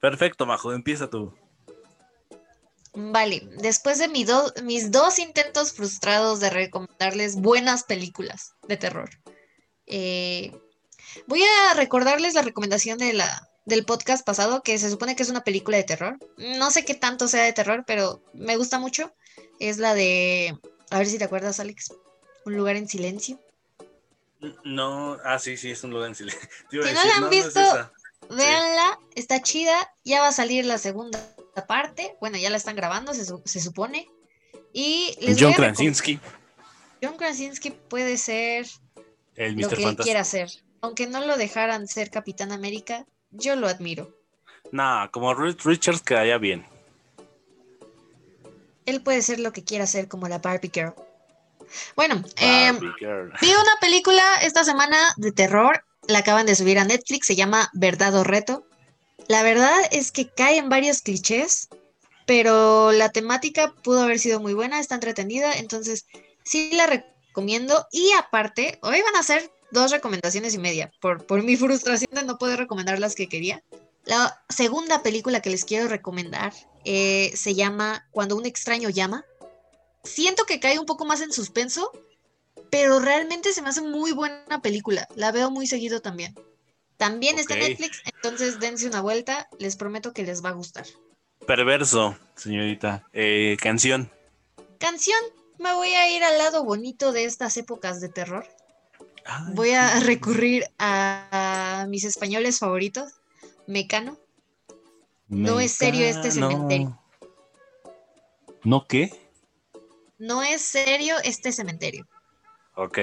Perfecto, 0.00 0.46
Majo, 0.46 0.72
empieza 0.72 1.10
tú. 1.10 1.34
Vale, 2.94 3.48
después 3.58 3.98
de 3.98 4.08
mi 4.08 4.24
do- 4.24 4.52
mis 4.64 4.90
dos 4.90 5.18
intentos 5.18 5.72
frustrados 5.72 6.40
de 6.40 6.50
recomendarles 6.50 7.36
buenas 7.36 7.84
películas 7.84 8.54
de 8.66 8.76
terror, 8.76 9.10
eh, 9.86 10.52
voy 11.28 11.42
a 11.42 11.74
recordarles 11.74 12.34
la 12.34 12.42
recomendación 12.42 12.98
de 12.98 13.12
la 13.12 13.48
del 13.64 13.84
podcast 13.84 14.24
pasado, 14.24 14.62
que 14.62 14.78
se 14.78 14.90
supone 14.90 15.16
que 15.16 15.22
es 15.22 15.30
una 15.30 15.44
película 15.44 15.76
de 15.76 15.84
terror. 15.84 16.18
No 16.36 16.70
sé 16.70 16.84
qué 16.84 16.94
tanto 16.94 17.28
sea 17.28 17.44
de 17.44 17.52
terror, 17.52 17.84
pero 17.86 18.22
me 18.32 18.56
gusta 18.56 18.78
mucho. 18.78 19.14
Es 19.58 19.78
la 19.78 19.94
de, 19.94 20.58
a 20.90 20.98
ver 20.98 21.06
si 21.06 21.18
te 21.18 21.24
acuerdas, 21.24 21.60
Alex, 21.60 21.94
Un 22.44 22.56
lugar 22.56 22.76
en 22.76 22.88
silencio. 22.88 23.40
No, 24.64 25.18
ah, 25.24 25.38
sí, 25.38 25.56
sí, 25.56 25.70
es 25.70 25.84
un 25.84 25.90
lugar 25.90 26.08
en 26.08 26.14
silencio. 26.14 26.48
Si 26.70 26.76
no 26.76 26.82
la 26.82 27.16
han 27.16 27.30
visto, 27.30 27.60
véanla, 28.30 28.98
está 29.14 29.42
chida. 29.42 29.94
Ya 30.04 30.20
va 30.20 30.28
a 30.28 30.32
salir 30.32 30.64
la 30.64 30.78
segunda 30.78 31.18
parte. 31.68 32.16
Bueno, 32.20 32.38
ya 32.38 32.50
la 32.50 32.56
están 32.56 32.76
grabando, 32.76 33.12
se, 33.12 33.60
supone. 33.60 34.08
Y 34.72 35.14
John 35.38 35.52
Krasinski. 35.52 36.18
John 37.02 37.16
Krasinski 37.16 37.70
puede 37.70 38.16
ser 38.16 38.66
lo 39.34 39.68
que 39.68 39.82
él 39.82 39.96
quiera 39.96 40.20
hacer. 40.20 40.50
Aunque 40.80 41.06
no 41.06 41.20
lo 41.24 41.36
dejaran 41.36 41.86
ser 41.86 42.10
Capitán 42.10 42.52
América, 42.52 43.04
yo 43.30 43.56
lo 43.56 43.68
admiro. 43.68 44.14
Nah, 44.72 45.08
como 45.08 45.34
Richards 45.34 46.02
quedaría 46.02 46.38
bien. 46.38 46.66
Él 48.86 49.02
puede 49.02 49.22
ser 49.22 49.40
lo 49.40 49.52
que 49.52 49.64
quiera 49.64 49.84
hacer 49.84 50.08
como 50.08 50.28
la 50.28 50.38
Barbie 50.38 50.70
Girl. 50.72 50.94
Bueno, 51.94 52.22
em, 52.36 52.78
vi 52.80 53.52
una 53.52 53.76
película 53.80 54.22
esta 54.42 54.64
semana 54.64 54.96
de 55.16 55.32
terror, 55.32 55.84
la 56.08 56.18
acaban 56.18 56.46
de 56.46 56.56
subir 56.56 56.78
a 56.78 56.84
Netflix, 56.84 57.26
se 57.26 57.36
llama 57.36 57.70
Verdad 57.72 58.14
o 58.16 58.24
Reto. 58.24 58.64
La 59.28 59.42
verdad 59.42 59.78
es 59.92 60.10
que 60.10 60.28
cae 60.28 60.56
en 60.56 60.68
varios 60.68 61.02
clichés, 61.02 61.68
pero 62.26 62.90
la 62.90 63.10
temática 63.10 63.72
pudo 63.82 64.02
haber 64.02 64.18
sido 64.18 64.40
muy 64.40 64.54
buena, 64.54 64.80
está 64.80 64.96
entretenida, 64.96 65.52
entonces 65.54 66.06
sí 66.42 66.70
la 66.72 66.86
recomiendo. 66.86 67.86
Y 67.92 68.10
aparte, 68.18 68.78
hoy 68.82 69.00
van 69.02 69.16
a 69.16 69.22
ser 69.22 69.52
dos 69.70 69.90
recomendaciones 69.90 70.54
y 70.54 70.58
media, 70.58 70.92
por, 71.00 71.26
por 71.26 71.42
mi 71.42 71.56
frustración 71.56 72.10
de 72.12 72.24
no 72.24 72.38
poder 72.38 72.58
recomendar 72.58 72.98
las 72.98 73.14
que 73.14 73.28
quería. 73.28 73.62
La 74.04 74.42
segunda 74.48 75.02
película 75.02 75.40
que 75.40 75.50
les 75.50 75.64
quiero 75.64 75.88
recomendar 75.88 76.52
eh, 76.84 77.32
se 77.34 77.54
llama 77.54 78.08
Cuando 78.10 78.36
un 78.36 78.46
extraño 78.46 78.88
llama. 78.88 79.24
Siento 80.04 80.44
que 80.44 80.60
cae 80.60 80.78
un 80.78 80.86
poco 80.86 81.04
más 81.04 81.20
en 81.20 81.32
suspenso, 81.32 81.92
pero 82.70 83.00
realmente 83.00 83.52
se 83.52 83.62
me 83.62 83.68
hace 83.68 83.82
muy 83.82 84.12
buena 84.12 84.62
película. 84.62 85.06
La 85.14 85.32
veo 85.32 85.50
muy 85.50 85.66
seguido 85.66 86.00
también. 86.00 86.34
También 86.96 87.38
está 87.38 87.54
en 87.54 87.60
Netflix, 87.60 88.02
entonces 88.04 88.60
dense 88.60 88.86
una 88.86 89.00
vuelta. 89.00 89.48
Les 89.58 89.76
prometo 89.76 90.12
que 90.12 90.22
les 90.22 90.44
va 90.44 90.50
a 90.50 90.52
gustar. 90.52 90.86
Perverso, 91.46 92.16
señorita. 92.36 93.08
Eh, 93.12 93.56
canción. 93.60 94.10
Canción. 94.78 95.20
Me 95.58 95.74
voy 95.74 95.88
a 95.88 96.14
ir 96.14 96.22
al 96.22 96.38
lado 96.38 96.64
bonito 96.64 97.12
de 97.12 97.24
estas 97.24 97.56
épocas 97.56 98.00
de 98.00 98.08
terror. 98.08 98.46
Voy 99.54 99.70
a 99.70 100.00
recurrir 100.00 100.64
a 100.78 101.86
mis 101.88 102.04
españoles 102.04 102.58
favoritos. 102.58 103.12
Mecano. 103.66 104.18
No 105.28 105.60
es 105.60 105.72
serio 105.72 106.06
este 106.06 106.30
cementerio. 106.30 106.98
¿No 108.64 108.86
qué? 108.86 109.12
No 110.18 110.42
es 110.42 110.60
serio 110.62 111.16
este 111.22 111.52
cementerio. 111.52 112.06
Ok. 112.74 112.98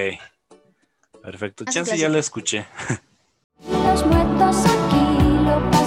Perfecto. 1.22 1.66
Chance 1.66 1.98
ya 1.98 2.10
lo 2.10 2.20
escuché. 2.20 2.68
Los 3.70 4.06
muertos 4.06 4.58
aquí 4.66 5.18
lo 5.46 5.87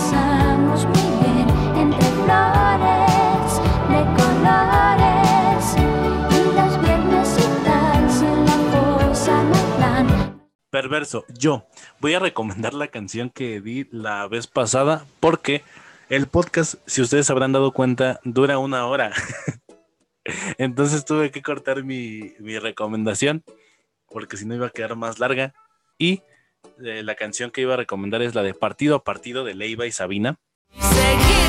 Perverso. 10.70 11.24
Yo 11.36 11.66
voy 12.00 12.14
a 12.14 12.20
recomendar 12.20 12.74
la 12.74 12.88
canción 12.88 13.30
que 13.30 13.60
di 13.60 13.88
la 13.90 14.26
vez 14.28 14.46
pasada 14.46 15.04
porque 15.18 15.62
el 16.08 16.26
podcast, 16.28 16.74
si 16.86 17.02
ustedes 17.02 17.28
habrán 17.30 17.52
dado 17.52 17.72
cuenta, 17.72 18.20
dura 18.24 18.58
una 18.58 18.86
hora. 18.86 19.12
Entonces 20.58 21.04
tuve 21.04 21.30
que 21.30 21.42
cortar 21.42 21.82
mi, 21.82 22.34
recomendación 22.60 23.42
porque 24.08 24.36
si 24.36 24.46
no 24.46 24.54
iba 24.54 24.68
a 24.68 24.70
quedar 24.70 24.96
más 24.96 25.18
larga. 25.18 25.54
Y 25.98 26.22
eh, 26.84 27.02
la 27.02 27.14
canción 27.16 27.50
que 27.50 27.62
iba 27.62 27.74
a 27.74 27.78
recomendar 27.78 28.22
es 28.22 28.34
la 28.34 28.42
de 28.42 28.54
Partido 28.54 28.96
a 28.96 29.04
Partido 29.04 29.44
de 29.44 29.54
Leiva 29.54 29.86
y 29.86 29.92
Sabina. 29.92 30.38
Seguir 30.78 31.39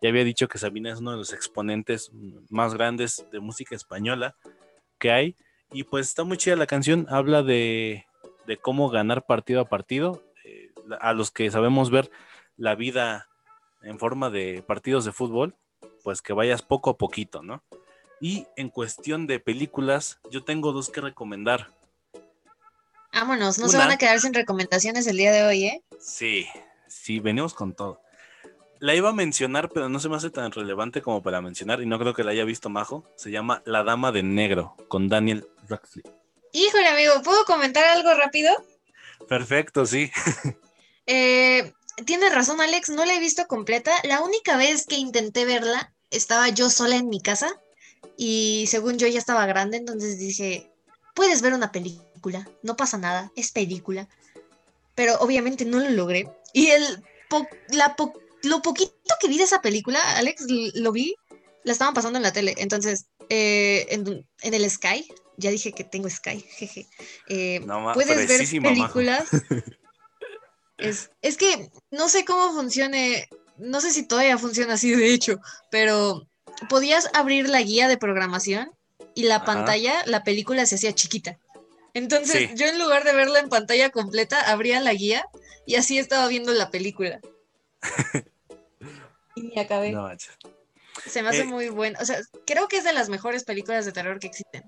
Ya 0.00 0.08
había 0.08 0.24
dicho 0.24 0.48
que 0.48 0.58
Sabina 0.58 0.92
es 0.92 1.00
uno 1.00 1.12
de 1.12 1.18
los 1.18 1.32
exponentes 1.32 2.10
más 2.48 2.74
grandes 2.74 3.26
de 3.30 3.40
música 3.40 3.74
española 3.74 4.34
que 4.98 5.12
hay. 5.12 5.36
Y 5.72 5.84
pues 5.84 6.08
está 6.08 6.24
muy 6.24 6.38
chida 6.38 6.56
la 6.56 6.66
canción, 6.66 7.06
habla 7.10 7.42
de, 7.42 8.06
cómo 8.62 8.88
ganar 8.88 9.26
partido 9.26 9.60
a 9.60 9.68
partido. 9.68 10.24
Eh, 10.44 10.70
a 11.00 11.12
los 11.12 11.30
que 11.30 11.50
sabemos 11.50 11.90
ver 11.90 12.10
la 12.56 12.74
vida 12.74 13.28
en 13.82 13.98
forma 13.98 14.30
de 14.30 14.62
partidos 14.66 15.04
de 15.04 15.12
fútbol, 15.12 15.54
pues 16.02 16.22
que 16.22 16.32
vayas 16.32 16.62
poco 16.62 16.90
a 16.90 16.96
poquito, 16.98 17.42
¿no? 17.42 17.62
Y 18.20 18.46
en 18.56 18.70
cuestión 18.70 19.26
de 19.26 19.38
películas, 19.38 20.18
yo 20.30 20.44
tengo 20.44 20.72
dos 20.72 20.88
que 20.90 21.00
recomendar. 21.00 21.68
Vámonos, 23.12 23.58
no 23.58 23.68
se 23.68 23.78
van 23.78 23.90
a 23.90 23.98
quedar 23.98 24.18
sin 24.20 24.34
recomendaciones 24.34 25.06
el 25.06 25.16
día 25.16 25.32
de 25.32 25.44
hoy, 25.44 25.64
¿eh? 25.64 25.82
Sí, 25.98 26.46
sí, 26.86 27.20
venimos 27.20 27.54
con 27.54 27.74
todo 27.74 28.00
la 28.80 28.94
iba 28.94 29.10
a 29.10 29.12
mencionar, 29.12 29.68
pero 29.68 29.88
no 29.88 30.00
se 30.00 30.08
me 30.08 30.16
hace 30.16 30.30
tan 30.30 30.50
relevante 30.50 31.02
como 31.02 31.22
para 31.22 31.40
mencionar, 31.40 31.80
y 31.82 31.86
no 31.86 31.98
creo 31.98 32.14
que 32.14 32.24
la 32.24 32.32
haya 32.32 32.44
visto 32.44 32.68
Majo. 32.68 33.04
Se 33.16 33.30
llama 33.30 33.62
La 33.64 33.84
Dama 33.84 34.10
de 34.10 34.22
Negro, 34.22 34.74
con 34.88 35.08
Daniel 35.08 35.46
Radcliffe. 35.68 36.10
Híjole, 36.52 36.88
amigo, 36.88 37.22
¿puedo 37.22 37.44
comentar 37.44 37.84
algo 37.84 38.12
rápido? 38.14 38.52
Perfecto, 39.28 39.86
sí. 39.86 40.10
eh, 41.06 41.72
tienes 42.06 42.34
razón, 42.34 42.60
Alex, 42.60 42.88
no 42.88 43.04
la 43.04 43.14
he 43.14 43.20
visto 43.20 43.46
completa. 43.46 43.92
La 44.04 44.22
única 44.22 44.56
vez 44.56 44.86
que 44.86 44.96
intenté 44.96 45.44
verla, 45.44 45.92
estaba 46.10 46.48
yo 46.48 46.70
sola 46.70 46.96
en 46.96 47.08
mi 47.08 47.20
casa, 47.20 47.48
y 48.16 48.64
según 48.68 48.98
yo 48.98 49.06
ya 49.06 49.18
estaba 49.18 49.46
grande, 49.46 49.76
entonces 49.76 50.18
dije, 50.18 50.70
puedes 51.14 51.42
ver 51.42 51.52
una 51.52 51.70
película, 51.70 52.48
no 52.62 52.76
pasa 52.76 52.98
nada, 52.98 53.30
es 53.36 53.52
película. 53.52 54.08
Pero 54.94 55.16
obviamente 55.20 55.64
no 55.64 55.78
lo 55.78 55.90
logré. 55.90 56.28
Y 56.52 56.68
el 56.68 57.04
la 57.68 57.96
lo 58.42 58.62
poquito 58.62 58.92
que 59.20 59.28
vi 59.28 59.38
de 59.38 59.44
esa 59.44 59.60
película, 59.60 60.00
Alex, 60.16 60.46
lo 60.74 60.92
vi, 60.92 61.14
la 61.64 61.72
estaban 61.72 61.94
pasando 61.94 62.18
en 62.18 62.22
la 62.22 62.32
tele. 62.32 62.54
Entonces, 62.58 63.06
eh, 63.28 63.86
en, 63.90 64.54
el 64.54 64.70
Sky, 64.70 65.06
ya 65.36 65.50
dije 65.50 65.72
que 65.72 65.84
tengo 65.84 66.08
Sky, 66.08 66.40
jeje. 66.40 66.86
Eh, 67.28 67.60
puedes 67.94 68.28
ver 68.28 68.62
películas. 68.62 69.28
es, 70.78 71.10
es 71.22 71.36
que 71.36 71.70
no 71.90 72.08
sé 72.08 72.24
cómo 72.24 72.52
funcione, 72.52 73.28
no 73.58 73.80
sé 73.80 73.90
si 73.90 74.04
todavía 74.04 74.38
funciona 74.38 74.74
así 74.74 74.90
de 74.94 75.12
hecho, 75.12 75.40
pero 75.70 76.26
podías 76.68 77.08
abrir 77.14 77.48
la 77.48 77.62
guía 77.62 77.88
de 77.88 77.98
programación 77.98 78.70
y 79.14 79.24
la 79.24 79.44
pantalla, 79.44 80.02
la 80.06 80.24
película 80.24 80.66
se 80.66 80.76
hacía 80.76 80.94
chiquita. 80.94 81.38
Entonces, 81.94 82.50
yo 82.54 82.66
en 82.66 82.78
lugar 82.78 83.04
de 83.04 83.12
verla 83.12 83.40
en 83.40 83.48
pantalla 83.48 83.90
completa, 83.90 84.40
abría 84.40 84.80
la 84.80 84.94
guía 84.94 85.24
y 85.66 85.74
así 85.74 85.98
estaba 85.98 86.28
viendo 86.28 86.52
la 86.52 86.70
película. 86.70 87.20
y 89.34 89.42
ni 89.42 89.58
acabé. 89.58 89.92
Se 91.06 91.22
me 91.22 91.30
hace 91.30 91.42
eh, 91.42 91.46
muy 91.46 91.68
bueno. 91.68 91.98
O 92.00 92.04
sea, 92.04 92.18
creo 92.46 92.66
que 92.68 92.76
es 92.78 92.84
de 92.84 92.92
las 92.92 93.08
mejores 93.08 93.44
películas 93.44 93.84
de 93.84 93.92
terror 93.92 94.18
que 94.18 94.26
existen. 94.28 94.64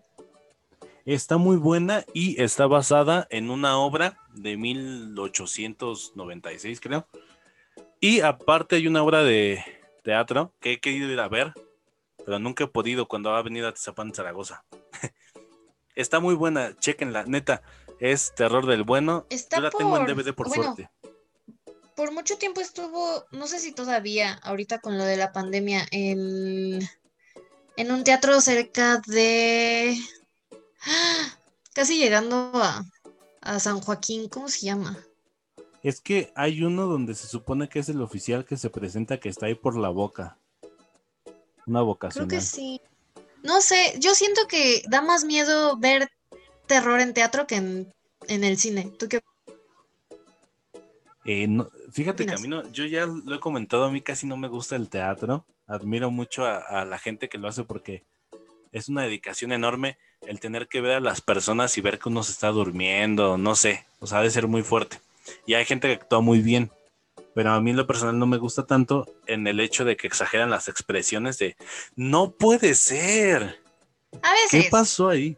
Está 1.04 1.36
muy 1.36 1.56
buena 1.56 2.04
y 2.14 2.40
está 2.40 2.68
basada 2.68 3.26
en 3.30 3.50
una 3.50 3.76
obra 3.76 4.20
de 4.34 4.56
1896, 4.56 6.80
creo. 6.80 7.08
Y 8.00 8.20
aparte 8.20 8.76
hay 8.76 8.86
una 8.86 9.02
obra 9.02 9.24
de 9.24 9.64
teatro 10.04 10.54
que 10.60 10.70
he 10.72 10.80
querido 10.80 11.10
ir 11.10 11.18
a 11.18 11.28
ver, 11.28 11.52
pero 12.24 12.38
nunca 12.38 12.62
he 12.64 12.68
podido 12.68 13.08
cuando 13.08 13.34
ha 13.34 13.42
venido 13.42 13.66
a 13.68 13.74
Tizapán, 13.74 14.14
Zaragoza. 14.14 14.64
está 15.96 16.20
muy 16.20 16.34
buena, 16.34 16.76
chequenla, 16.78 17.24
neta. 17.24 17.62
Es 17.98 18.32
terror 18.34 18.66
del 18.66 18.84
bueno. 18.84 19.26
Está 19.28 19.56
Yo 19.56 19.62
la 19.62 19.70
tengo 19.70 19.96
en 19.96 20.06
DVD 20.06 20.32
por 20.34 20.50
suerte 20.50 20.88
por 21.96 22.12
mucho 22.12 22.36
tiempo 22.38 22.60
estuvo, 22.60 23.24
no 23.30 23.46
sé 23.46 23.58
si 23.58 23.72
todavía, 23.72 24.34
ahorita 24.42 24.80
con 24.80 24.98
lo 24.98 25.04
de 25.04 25.16
la 25.16 25.32
pandemia, 25.32 25.86
en, 25.90 26.80
en 27.76 27.92
un 27.92 28.04
teatro 28.04 28.40
cerca 28.40 29.02
de... 29.06 29.96
Casi 31.74 31.96
llegando 31.96 32.50
a, 32.54 32.84
a 33.40 33.58
San 33.60 33.80
Joaquín, 33.80 34.28
¿cómo 34.28 34.48
se 34.48 34.66
llama? 34.66 34.98
Es 35.82 36.00
que 36.00 36.32
hay 36.36 36.62
uno 36.62 36.86
donde 36.86 37.14
se 37.14 37.26
supone 37.26 37.68
que 37.68 37.78
es 37.78 37.88
el 37.88 38.02
oficial 38.02 38.44
que 38.44 38.56
se 38.56 38.70
presenta 38.70 39.18
que 39.18 39.28
está 39.28 39.46
ahí 39.46 39.54
por 39.54 39.76
la 39.76 39.88
boca. 39.88 40.38
Una 41.66 41.82
vocación. 41.82 42.28
Creo 42.28 42.40
que 42.40 42.44
sí. 42.44 42.80
No 43.42 43.60
sé, 43.60 43.94
yo 43.98 44.14
siento 44.14 44.46
que 44.46 44.82
da 44.88 45.02
más 45.02 45.24
miedo 45.24 45.76
ver 45.76 46.08
terror 46.66 47.00
en 47.00 47.14
teatro 47.14 47.46
que 47.46 47.56
en, 47.56 47.94
en 48.28 48.44
el 48.44 48.58
cine. 48.58 48.92
¿Tú 48.98 49.08
qué 49.08 49.20
eh, 51.24 51.48
fíjate 51.92 52.26
que 52.26 52.34
a 52.34 52.38
mí 52.38 52.48
no, 52.48 52.70
yo 52.72 52.84
ya 52.84 53.06
lo 53.06 53.34
he 53.34 53.40
comentado, 53.40 53.84
a 53.84 53.90
mí 53.90 54.00
casi 54.00 54.26
no 54.26 54.36
me 54.36 54.48
gusta 54.48 54.76
el 54.76 54.88
teatro. 54.88 55.44
Admiro 55.66 56.10
mucho 56.10 56.44
a, 56.44 56.58
a 56.58 56.84
la 56.84 56.98
gente 56.98 57.28
que 57.28 57.38
lo 57.38 57.48
hace 57.48 57.64
porque 57.64 58.04
es 58.72 58.88
una 58.88 59.02
dedicación 59.02 59.52
enorme 59.52 59.98
el 60.26 60.40
tener 60.40 60.68
que 60.68 60.80
ver 60.80 60.96
a 60.96 61.00
las 61.00 61.20
personas 61.20 61.76
y 61.76 61.80
ver 61.80 61.98
que 61.98 62.08
uno 62.08 62.22
se 62.22 62.32
está 62.32 62.48
durmiendo, 62.48 63.36
no 63.38 63.54
sé, 63.54 63.84
o 64.00 64.06
sea, 64.06 64.18
ha 64.18 64.22
de 64.22 64.30
ser 64.30 64.48
muy 64.48 64.62
fuerte. 64.62 65.00
Y 65.46 65.54
hay 65.54 65.64
gente 65.64 65.88
que 65.88 65.94
actúa 65.94 66.20
muy 66.20 66.40
bien, 66.40 66.70
pero 67.34 67.52
a 67.52 67.60
mí 67.60 67.70
en 67.70 67.76
lo 67.76 67.86
personal 67.86 68.18
no 68.18 68.26
me 68.26 68.38
gusta 68.38 68.66
tanto 68.66 69.06
en 69.26 69.46
el 69.46 69.60
hecho 69.60 69.84
de 69.84 69.96
que 69.96 70.06
exageran 70.06 70.50
las 70.50 70.68
expresiones 70.68 71.38
de 71.38 71.56
no 71.96 72.32
puede 72.32 72.74
ser. 72.74 73.60
A 74.22 74.32
¿Qué 74.50 74.58
veces. 74.58 74.70
pasó 74.70 75.08
ahí? 75.08 75.36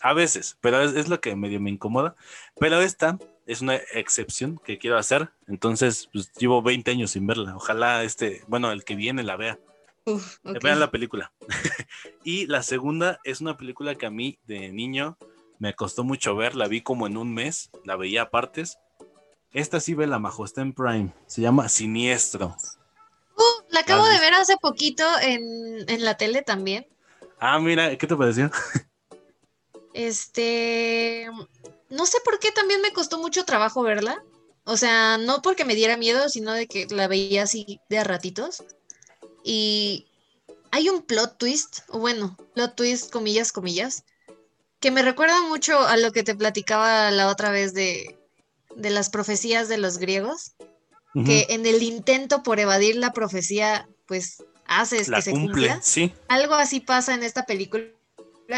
A 0.00 0.12
veces, 0.12 0.56
pero 0.60 0.82
es, 0.82 0.94
es 0.94 1.08
lo 1.08 1.20
que 1.20 1.34
medio 1.34 1.60
me 1.60 1.70
incomoda. 1.70 2.14
Pero 2.58 2.80
esta 2.80 3.18
es 3.46 3.60
una 3.60 3.76
excepción 3.76 4.60
que 4.64 4.78
quiero 4.78 4.98
hacer. 4.98 5.30
Entonces, 5.46 6.08
pues 6.12 6.32
llevo 6.34 6.62
20 6.62 6.90
años 6.90 7.12
sin 7.12 7.26
verla. 7.26 7.56
Ojalá 7.56 8.02
este, 8.04 8.42
bueno, 8.48 8.72
el 8.72 8.84
que 8.84 8.94
viene 8.94 9.22
la 9.22 9.36
vea. 9.36 9.58
Uf. 10.06 10.38
Vean 10.62 10.80
la 10.80 10.90
película. 10.90 11.32
y 12.24 12.46
la 12.46 12.62
segunda 12.62 13.20
es 13.24 13.40
una 13.40 13.56
película 13.56 13.94
que 13.94 14.06
a 14.06 14.10
mí 14.10 14.38
de 14.46 14.70
niño 14.70 15.16
me 15.58 15.74
costó 15.74 16.04
mucho 16.04 16.36
ver. 16.36 16.54
La 16.54 16.68
vi 16.68 16.82
como 16.82 17.06
en 17.06 17.16
un 17.16 17.32
mes. 17.32 17.70
La 17.84 17.96
veía 17.96 18.22
a 18.22 18.30
partes. 18.30 18.78
Esta 19.52 19.80
sí 19.80 19.94
ve 19.94 20.06
la 20.06 20.18
majo, 20.18 20.44
está 20.44 20.62
en 20.62 20.72
Prime. 20.72 21.12
Se 21.26 21.40
llama 21.40 21.68
Siniestro. 21.68 22.56
Uh, 23.36 23.62
la 23.70 23.80
acabo 23.80 24.04
¿La 24.04 24.10
has 24.10 24.20
de 24.20 24.26
ver 24.26 24.34
hace 24.34 24.56
poquito 24.56 25.04
en, 25.22 25.88
en 25.88 26.04
la 26.04 26.16
tele 26.16 26.42
también. 26.42 26.86
Ah, 27.38 27.58
mira, 27.58 27.96
¿qué 27.96 28.06
te 28.06 28.16
pareció? 28.16 28.50
Este, 29.94 31.28
no 31.94 32.06
sé 32.06 32.18
por 32.24 32.38
qué 32.38 32.50
también 32.50 32.80
me 32.80 32.92
costó 32.92 33.18
mucho 33.18 33.44
trabajo 33.44 33.82
verla. 33.82 34.22
O 34.64 34.76
sea, 34.76 35.18
no 35.18 35.42
porque 35.42 35.64
me 35.64 35.74
diera 35.74 35.96
miedo, 35.96 36.28
sino 36.28 36.52
de 36.52 36.66
que 36.66 36.86
la 36.90 37.06
veía 37.06 37.42
así 37.42 37.80
de 37.88 37.98
a 37.98 38.04
ratitos. 38.04 38.64
Y 39.44 40.06
hay 40.70 40.88
un 40.88 41.02
plot 41.02 41.38
twist, 41.38 41.80
o 41.88 41.98
bueno, 41.98 42.36
plot 42.54 42.74
twist, 42.74 43.12
comillas, 43.12 43.52
comillas, 43.52 44.04
que 44.80 44.90
me 44.90 45.02
recuerda 45.02 45.40
mucho 45.42 45.78
a 45.78 45.96
lo 45.96 46.12
que 46.12 46.22
te 46.22 46.34
platicaba 46.34 47.10
la 47.10 47.28
otra 47.28 47.50
vez 47.50 47.74
de, 47.74 48.18
de 48.74 48.90
las 48.90 49.10
profecías 49.10 49.68
de 49.68 49.78
los 49.78 49.98
griegos, 49.98 50.52
que 51.24 51.46
en 51.50 51.64
el 51.64 51.80
intento 51.84 52.42
por 52.42 52.58
evadir 52.58 52.96
la 52.96 53.12
profecía, 53.12 53.88
pues 54.06 54.42
haces 54.66 55.06
la 55.06 55.18
que 55.18 55.22
se 55.22 55.30
cumpla. 55.30 55.80
sí. 55.80 56.12
Algo 56.26 56.54
así 56.54 56.80
pasa 56.80 57.14
en 57.14 57.22
esta 57.22 57.46
película 57.46 57.86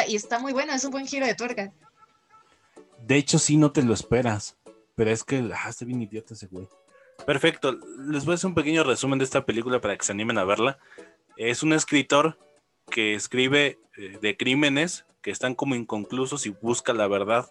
y 0.08 0.16
está 0.16 0.38
muy 0.38 0.54
buena, 0.54 0.74
es 0.74 0.84
un 0.84 0.90
buen 0.90 1.06
giro 1.06 1.26
de 1.26 1.34
tuerca. 1.34 1.70
De 3.06 3.14
hecho, 3.14 3.38
sí, 3.38 3.56
no 3.56 3.70
te 3.70 3.84
lo 3.84 3.94
esperas. 3.94 4.56
Pero 4.96 5.10
es 5.10 5.22
que 5.22 5.48
ah, 5.54 5.68
está 5.68 5.84
bien 5.84 6.02
idiota 6.02 6.34
ese 6.34 6.48
güey. 6.48 6.66
Perfecto. 7.24 7.78
Les 8.08 8.24
voy 8.24 8.32
a 8.32 8.34
hacer 8.34 8.48
un 8.48 8.54
pequeño 8.54 8.82
resumen 8.82 9.20
de 9.20 9.24
esta 9.24 9.46
película 9.46 9.80
para 9.80 9.96
que 9.96 10.04
se 10.04 10.10
animen 10.10 10.38
a 10.38 10.44
verla. 10.44 10.78
Es 11.36 11.62
un 11.62 11.72
escritor 11.72 12.36
que 12.90 13.14
escribe 13.14 13.78
eh, 13.96 14.18
de 14.20 14.36
crímenes 14.36 15.04
que 15.22 15.30
están 15.30 15.54
como 15.54 15.76
inconclusos 15.76 16.46
y 16.46 16.50
busca 16.50 16.92
la 16.94 17.06
verdad. 17.06 17.48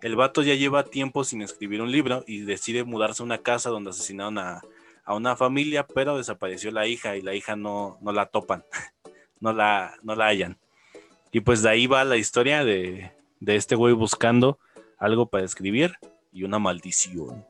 El 0.00 0.16
vato 0.16 0.40
ya 0.42 0.54
lleva 0.54 0.84
tiempo 0.84 1.22
sin 1.22 1.42
escribir 1.42 1.82
un 1.82 1.92
libro 1.92 2.24
y 2.26 2.40
decide 2.40 2.84
mudarse 2.84 3.22
a 3.22 3.26
una 3.26 3.38
casa 3.38 3.68
donde 3.68 3.90
asesinaron 3.90 4.38
a, 4.38 4.62
a 5.04 5.14
una 5.14 5.36
familia, 5.36 5.86
pero 5.86 6.16
desapareció 6.16 6.70
la 6.70 6.86
hija 6.86 7.16
y 7.16 7.20
la 7.20 7.34
hija 7.34 7.56
no, 7.56 7.98
no 8.00 8.12
la 8.12 8.26
topan, 8.26 8.64
no 9.40 9.52
la, 9.52 9.98
no 10.02 10.14
la 10.14 10.28
hallan. 10.28 10.58
Y 11.30 11.40
pues 11.40 11.62
de 11.62 11.68
ahí 11.68 11.86
va 11.86 12.04
la 12.04 12.16
historia 12.16 12.64
de, 12.64 13.12
de 13.42 13.56
este 13.56 13.74
güey 13.74 13.92
buscando 13.92 14.58
algo 14.98 15.26
para 15.26 15.44
escribir 15.44 15.94
y 16.32 16.44
una 16.44 16.60
maldición. 16.60 17.44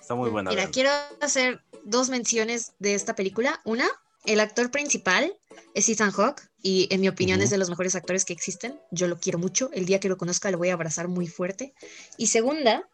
Está 0.00 0.14
muy 0.14 0.30
buena. 0.30 0.50
Mira, 0.50 0.70
quiero 0.70 0.90
hacer 1.20 1.60
dos 1.82 2.08
menciones 2.08 2.72
de 2.78 2.94
esta 2.94 3.16
película. 3.16 3.60
Una, 3.64 3.88
el 4.26 4.38
actor 4.38 4.70
principal 4.70 5.34
es 5.74 5.88
Ethan 5.88 6.12
Hawke 6.12 6.42
y 6.62 6.86
en 6.90 7.00
mi 7.00 7.08
opinión 7.08 7.42
es 7.42 7.50
de 7.50 7.58
los 7.58 7.68
mejores 7.68 7.96
actores 7.96 8.24
que 8.24 8.32
existen. 8.32 8.78
Yo 8.92 9.08
lo 9.08 9.18
quiero 9.18 9.40
mucho. 9.40 9.70
El 9.72 9.86
día 9.86 9.98
que 9.98 10.08
lo 10.08 10.16
conozca 10.16 10.52
lo 10.52 10.58
voy 10.58 10.68
a 10.68 10.74
abrazar 10.74 11.08
muy 11.08 11.26
fuerte. 11.26 11.74
Y 12.16 12.28
segunda, 12.28 12.88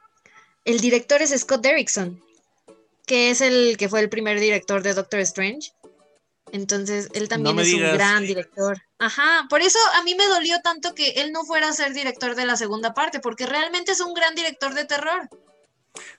el 0.64 0.80
director 0.80 1.20
es 1.20 1.38
Scott 1.38 1.60
Derrickson, 1.60 2.22
que 3.06 3.30
es 3.30 3.42
el 3.42 3.76
que 3.76 3.90
fue 3.90 4.00
el 4.00 4.08
primer 4.08 4.40
director 4.40 4.82
de 4.82 4.94
Doctor 4.94 5.20
Strange. 5.20 5.72
Entonces, 6.52 7.08
él 7.14 7.28
también 7.28 7.58
es 7.58 7.66
digas. 7.66 7.92
un 7.92 7.98
gran 7.98 8.26
director. 8.26 8.82
Ajá, 8.98 9.46
por 9.48 9.60
eso 9.60 9.78
a 9.94 10.02
mí 10.02 10.14
me 10.14 10.26
dolió 10.26 10.60
tanto 10.62 10.94
que 10.94 11.10
él 11.10 11.32
no 11.32 11.44
fuera 11.44 11.68
a 11.68 11.72
ser 11.72 11.94
director 11.94 12.34
de 12.34 12.46
la 12.46 12.56
segunda 12.56 12.94
parte, 12.94 13.20
porque 13.20 13.46
realmente 13.46 13.92
es 13.92 14.00
un 14.00 14.14
gran 14.14 14.34
director 14.34 14.74
de 14.74 14.84
terror. 14.84 15.28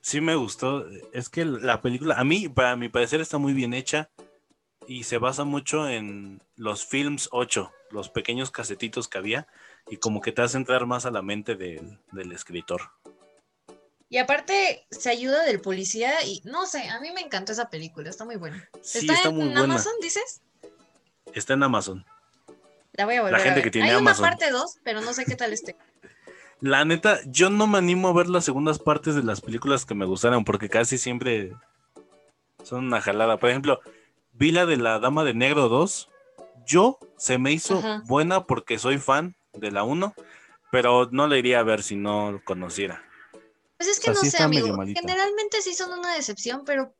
Sí 0.02 0.22
me 0.22 0.36
gustó. 0.36 0.86
Es 1.14 1.30
que 1.30 1.46
la 1.46 1.82
película, 1.82 2.16
a 2.16 2.24
mí, 2.24 2.50
para 2.50 2.76
mi 2.76 2.90
parecer, 2.90 3.22
está 3.22 3.38
muy 3.38 3.54
bien 3.54 3.74
hecha 3.74 4.10
y 4.88 5.04
se 5.04 5.18
basa 5.18 5.44
mucho 5.44 5.88
en 5.88 6.42
los 6.56 6.86
films 6.86 7.30
8, 7.32 7.72
los 7.92 8.10
pequeños 8.10 8.52
casetitos 8.52 9.08
que 9.08 9.18
había 9.18 9.48
y 9.90 9.98
como 9.98 10.22
que 10.22 10.32
te 10.32 10.42
hace 10.42 10.58
entrar 10.58 10.86
más 10.86 11.06
a 11.06 11.12
la 11.12 11.22
mente 11.22 11.56
del, 11.56 12.00
del 12.12 12.32
escritor. 12.32 12.82
Y 14.12 14.18
aparte 14.18 14.86
se 14.92 15.10
ayuda 15.10 15.46
del 15.46 15.62
policía 15.62 16.12
y 16.26 16.42
no 16.44 16.66
sé, 16.66 16.90
a 16.90 17.00
mí 17.00 17.12
me 17.16 17.22
encantó 17.22 17.54
esa 17.54 17.70
película, 17.70 18.10
está 18.10 18.26
muy 18.26 18.36
buena. 18.36 18.70
Sí, 18.82 19.08
está, 19.10 19.30
en 19.30 19.36
muy 19.36 19.46
buena. 19.46 19.64
Amazon, 19.64 19.94
dices? 20.02 20.42
Está 21.34 21.54
en 21.54 21.64
Amazon. 21.64 22.06
La 22.92 23.06
voy 23.06 23.16
a 23.16 23.22
volver 23.22 23.36
a 23.36 23.40
gente 23.40 23.56
ver. 23.56 23.64
que 23.64 23.72
tiene 23.72 23.90
Hay 23.90 23.96
Amazon. 23.96 24.26
una 24.26 24.32
parte 24.32 24.52
2, 24.52 24.80
pero 24.84 25.00
no 25.00 25.14
sé 25.14 25.24
qué 25.24 25.38
tal 25.38 25.54
esté. 25.54 25.78
La 26.60 26.84
neta, 26.84 27.20
yo 27.26 27.50
no 27.50 27.68
me 27.68 27.78
animo 27.78 28.10
a 28.10 28.14
ver 28.14 28.28
las 28.28 28.44
segundas 28.44 28.80
partes 28.80 29.16
de 29.16 29.24
las 29.24 29.40
películas 29.40 29.86
que 29.86 29.96
me 29.96 30.06
gustaron 30.06 30.44
porque 30.44 30.68
casi 30.68 30.98
siempre 30.98 31.54
son 32.66 32.88
una 32.88 33.00
jalada. 33.00 33.38
Por 33.38 33.50
ejemplo, 33.50 33.80
vi 34.34 34.52
la 34.52 34.66
de 34.66 34.76
la 34.76 35.00
Dama 35.00 35.24
de 35.24 35.34
Negro 35.34 35.70
2. 35.70 36.10
Yo 36.68 37.00
se 37.18 37.38
me 37.38 37.54
hizo 37.54 37.80
Ajá. 37.80 38.04
buena 38.06 38.44
porque 38.44 38.78
soy 38.78 38.98
fan 38.98 39.36
de 39.54 39.72
la 39.72 39.84
1, 39.84 40.14
pero 40.70 41.08
no 41.14 41.28
la 41.28 41.38
iría 41.38 41.62
a 41.62 41.64
ver 41.64 41.82
si 41.82 41.96
no 41.96 42.34
lo 42.34 42.44
conociera. 42.44 43.06
Pues 43.82 43.98
es 43.98 43.98
O 43.98 44.02
que 44.02 44.06
sea, 44.06 44.14
no 44.14 44.22
sí 44.22 44.30
sé, 44.30 44.44
amigo. 44.44 44.78
Generalmente 44.86 45.60
sí 45.64 45.74
son 45.74 45.98
una 45.98 46.14
decepción, 46.14 46.62
pero 46.66 46.94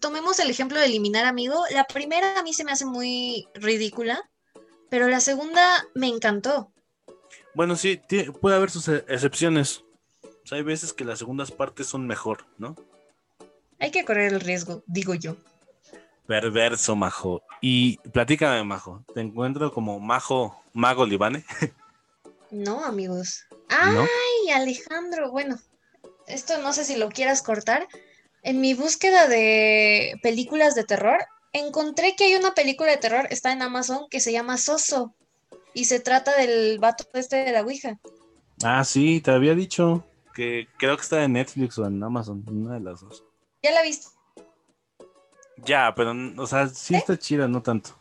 tomemos 0.00 0.40
el 0.40 0.50
ejemplo 0.50 0.80
de 0.80 0.86
eliminar 0.86 1.24
amigo. 1.24 1.62
La 1.70 1.84
primera 1.84 2.40
a 2.40 2.42
mí 2.42 2.52
se 2.52 2.64
me 2.64 2.72
hace 2.72 2.84
muy 2.84 3.46
ridícula, 3.54 4.28
pero 4.90 5.06
la 5.06 5.20
segunda 5.20 5.86
me 5.94 6.08
encantó. 6.08 6.72
Bueno, 7.54 7.76
sí, 7.76 8.00
puede 8.40 8.56
haber 8.56 8.68
sus 8.68 8.88
e- 8.88 9.04
excepciones. 9.06 9.84
O 10.24 10.46
sea, 10.46 10.58
hay 10.58 10.64
veces 10.64 10.92
que 10.92 11.04
las 11.04 11.20
segundas 11.20 11.52
partes 11.52 11.86
son 11.86 12.04
mejor, 12.08 12.46
¿no? 12.58 12.74
Hay 13.78 13.92
que 13.92 14.04
correr 14.04 14.32
el 14.32 14.40
riesgo, 14.40 14.82
digo 14.88 15.14
yo. 15.14 15.36
Perverso, 16.26 16.96
Majo. 16.96 17.42
Y 17.60 17.98
platícame, 18.10 18.64
Majo. 18.64 19.04
Te 19.14 19.20
encuentro 19.20 19.72
como 19.72 20.00
Majo, 20.00 20.60
Mago 20.72 21.06
Libane, 21.06 21.44
No, 22.50 22.84
amigos. 22.84 23.44
¿no? 23.70 24.00
Ay, 24.00 24.50
Alejandro, 24.50 25.30
bueno, 25.30 25.60
esto 26.28 26.58
no 26.58 26.72
sé 26.72 26.84
si 26.84 26.96
lo 26.96 27.08
quieras 27.08 27.42
cortar. 27.42 27.88
En 28.42 28.60
mi 28.60 28.74
búsqueda 28.74 29.26
de 29.26 30.14
películas 30.22 30.74
de 30.74 30.84
terror, 30.84 31.18
encontré 31.52 32.14
que 32.16 32.24
hay 32.24 32.34
una 32.34 32.54
película 32.54 32.90
de 32.90 32.98
terror, 32.98 33.26
está 33.30 33.52
en 33.52 33.62
Amazon, 33.62 34.06
que 34.10 34.20
se 34.20 34.32
llama 34.32 34.56
Soso. 34.56 35.14
Y 35.74 35.84
se 35.84 36.00
trata 36.00 36.36
del 36.36 36.78
vato 36.78 37.04
este 37.14 37.44
de 37.44 37.52
la 37.52 37.62
Ouija. 37.62 37.98
Ah, 38.62 38.84
sí, 38.84 39.20
te 39.20 39.30
había 39.30 39.54
dicho 39.54 40.04
que 40.34 40.68
creo 40.78 40.96
que 40.96 41.02
está 41.02 41.22
en 41.24 41.32
Netflix 41.34 41.78
o 41.78 41.86
en 41.86 42.02
Amazon, 42.02 42.44
una 42.48 42.74
de 42.74 42.80
las 42.80 43.00
dos. 43.00 43.24
¿Ya 43.62 43.72
la 43.72 43.82
viste? 43.82 44.08
Ya, 45.64 45.92
pero, 45.94 46.14
o 46.36 46.46
sea, 46.46 46.68
sí 46.68 46.94
¿Eh? 46.94 46.98
está 46.98 47.18
chida, 47.18 47.48
no 47.48 47.62
tanto. 47.62 47.98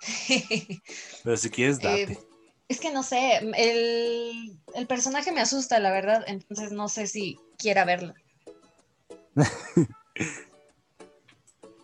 Pero 1.24 1.36
si 1.36 1.50
quieres, 1.50 1.80
date. 1.80 2.12
Eh, 2.12 2.27
es 2.68 2.80
que 2.80 2.90
no 2.92 3.02
sé, 3.02 3.38
el, 3.56 4.58
el 4.74 4.86
personaje 4.86 5.32
me 5.32 5.40
asusta, 5.40 5.78
la 5.78 5.90
verdad, 5.90 6.24
entonces 6.26 6.70
no 6.72 6.88
sé 6.88 7.06
si 7.06 7.38
quiera 7.56 7.84
verla. 7.84 8.14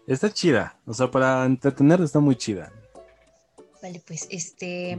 Está 0.07 0.31
chida, 0.31 0.79
o 0.87 0.93
sea, 0.93 1.11
para 1.11 1.47
entretener 1.47 2.03
está 2.03 2.21
muy 2.21 2.37
chida. 2.37 2.71
Vale, 3.81 4.03
pues, 4.07 4.27
este, 4.31 4.99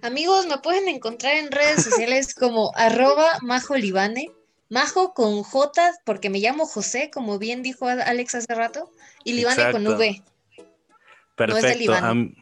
amigos, 0.00 0.46
me 0.46 0.56
pueden 0.58 0.88
encontrar 0.88 1.34
en 1.36 1.50
redes 1.50 1.84
sociales 1.84 2.34
como 2.38 2.72
arroba 2.74 3.38
Majo 3.42 3.76
Libane, 3.76 4.30
Majo 4.70 5.12
con 5.12 5.42
J, 5.42 5.92
porque 6.06 6.30
me 6.30 6.38
llamo 6.38 6.64
José, 6.64 7.10
como 7.12 7.38
bien 7.38 7.62
dijo 7.62 7.86
Alex 7.86 8.34
hace 8.34 8.54
rato, 8.54 8.90
y 9.24 9.34
Libane 9.34 9.70
con. 9.72 9.86
V. 9.86 10.22
Perfecto. 11.36 11.78
Libane. 11.78 12.06
am- 12.06 12.34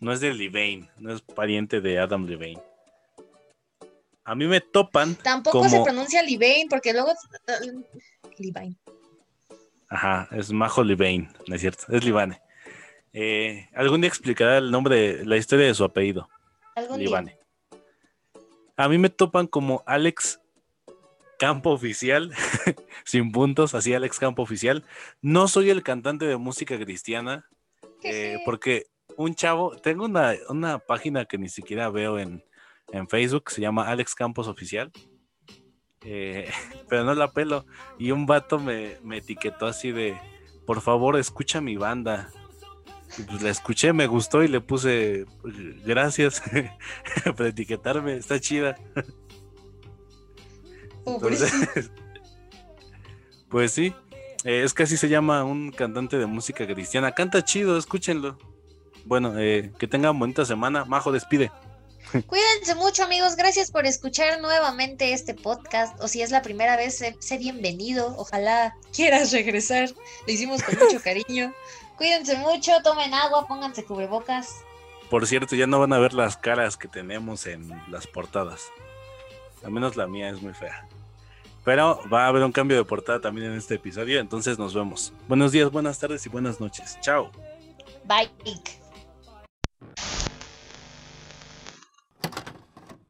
no 0.00 0.12
es 0.12 0.20
de 0.20 0.32
Levane, 0.32 0.90
no 0.98 1.12
es 1.12 1.20
pariente 1.22 1.80
de 1.80 1.98
Adam 1.98 2.26
Levane. 2.26 2.62
A 4.24 4.34
mí 4.34 4.46
me 4.46 4.60
topan. 4.60 5.14
Tampoco 5.16 5.58
como- 5.58 5.70
se 5.70 5.82
pronuncia 5.82 6.22
Libane, 6.22 6.66
porque 6.68 6.92
luego... 6.92 7.12
Libane. 8.36 8.76
Ajá, 9.88 10.28
es 10.32 10.52
Majo 10.52 10.84
Levane, 10.84 11.30
no 11.46 11.54
es 11.54 11.62
cierto, 11.62 11.84
es 11.90 12.04
Libane. 12.04 12.40
Eh, 13.12 13.68
algún 13.74 14.02
día 14.02 14.08
explicará 14.08 14.58
el 14.58 14.70
nombre, 14.70 15.24
la 15.24 15.38
historia 15.38 15.66
de 15.66 15.74
su 15.74 15.82
apellido. 15.82 16.28
Algún 16.76 16.98
día. 17.00 17.24
A 18.76 18.88
mí 18.88 18.98
me 18.98 19.08
topan 19.08 19.46
como 19.46 19.82
Alex 19.86 20.40
Campo 21.38 21.70
Oficial, 21.70 22.32
sin 23.04 23.32
puntos, 23.32 23.74
así 23.74 23.94
Alex 23.94 24.18
Campo 24.18 24.42
Oficial. 24.42 24.84
No 25.22 25.48
soy 25.48 25.70
el 25.70 25.82
cantante 25.82 26.26
de 26.26 26.36
música 26.36 26.78
cristiana, 26.78 27.48
eh, 28.02 28.38
porque 28.44 28.86
un 29.16 29.34
chavo, 29.34 29.76
tengo 29.76 30.04
una, 30.04 30.34
una, 30.48 30.78
página 30.78 31.24
que 31.24 31.38
ni 31.38 31.48
siquiera 31.48 31.90
veo 31.90 32.18
en, 32.18 32.44
en 32.92 33.08
Facebook, 33.08 33.50
se 33.50 33.60
llama 33.60 33.88
Alex 33.88 34.14
Campos 34.14 34.48
Oficial, 34.48 34.92
eh, 36.02 36.50
pero 36.88 37.04
no 37.04 37.14
la 37.14 37.32
pelo. 37.32 37.66
Y 37.98 38.10
un 38.10 38.26
vato 38.26 38.58
me, 38.58 38.98
me, 39.02 39.18
etiquetó 39.18 39.66
así 39.66 39.92
de, 39.92 40.18
por 40.66 40.80
favor, 40.80 41.18
escucha 41.18 41.60
mi 41.60 41.76
banda. 41.76 42.30
Y 43.18 43.22
pues 43.22 43.42
la 43.42 43.48
escuché, 43.50 43.92
me 43.94 44.06
gustó 44.06 44.42
y 44.42 44.48
le 44.48 44.60
puse, 44.60 45.24
gracias 45.84 46.42
por 47.36 47.46
etiquetarme, 47.46 48.16
está 48.16 48.38
chida. 48.38 48.76
Entonces, 51.06 51.90
pues 53.48 53.72
sí, 53.72 53.94
eh, 54.44 54.62
es 54.62 54.74
que 54.74 54.82
así 54.82 54.96
se 54.98 55.08
llama 55.08 55.42
un 55.44 55.72
cantante 55.72 56.18
de 56.18 56.26
música 56.26 56.66
cristiana. 56.66 57.12
Canta 57.12 57.42
chido, 57.42 57.78
escúchenlo. 57.78 58.38
Bueno, 59.08 59.38
eh, 59.38 59.72
que 59.78 59.88
tengan 59.88 60.18
bonita 60.18 60.44
semana. 60.44 60.84
Majo, 60.84 61.10
despide. 61.10 61.50
Cuídense 62.26 62.74
mucho 62.74 63.04
amigos, 63.04 63.36
gracias 63.36 63.70
por 63.70 63.86
escuchar 63.86 64.40
nuevamente 64.42 65.14
este 65.14 65.32
podcast. 65.32 65.98
O 66.02 66.08
si 66.08 66.20
es 66.20 66.30
la 66.30 66.42
primera 66.42 66.76
vez, 66.76 67.02
sé, 67.18 67.38
bienvenido. 67.38 68.14
Ojalá 68.18 68.76
quieras 68.94 69.32
regresar. 69.32 69.88
Lo 70.26 70.32
hicimos 70.32 70.62
con 70.62 70.78
mucho 70.78 71.00
cariño. 71.04 71.54
Cuídense 71.96 72.36
mucho, 72.36 72.72
tomen 72.84 73.14
agua, 73.14 73.46
pónganse 73.48 73.82
cubrebocas. 73.82 74.56
Por 75.08 75.26
cierto, 75.26 75.56
ya 75.56 75.66
no 75.66 75.80
van 75.80 75.94
a 75.94 75.98
ver 75.98 76.12
las 76.12 76.36
caras 76.36 76.76
que 76.76 76.86
tenemos 76.86 77.46
en 77.46 77.70
las 77.90 78.06
portadas. 78.06 78.66
Al 79.64 79.70
menos 79.70 79.96
la 79.96 80.06
mía 80.06 80.28
es 80.28 80.42
muy 80.42 80.52
fea. 80.52 80.86
Pero 81.64 82.02
va 82.12 82.26
a 82.26 82.28
haber 82.28 82.42
un 82.42 82.52
cambio 82.52 82.76
de 82.76 82.84
portada 82.84 83.22
también 83.22 83.52
en 83.52 83.58
este 83.58 83.76
episodio, 83.76 84.20
entonces 84.20 84.58
nos 84.58 84.74
vemos. 84.74 85.14
Buenos 85.28 85.52
días, 85.52 85.70
buenas 85.70 85.98
tardes 85.98 86.24
y 86.26 86.28
buenas 86.28 86.60
noches. 86.60 86.98
Chao. 87.00 87.30
Bye. 88.04 88.30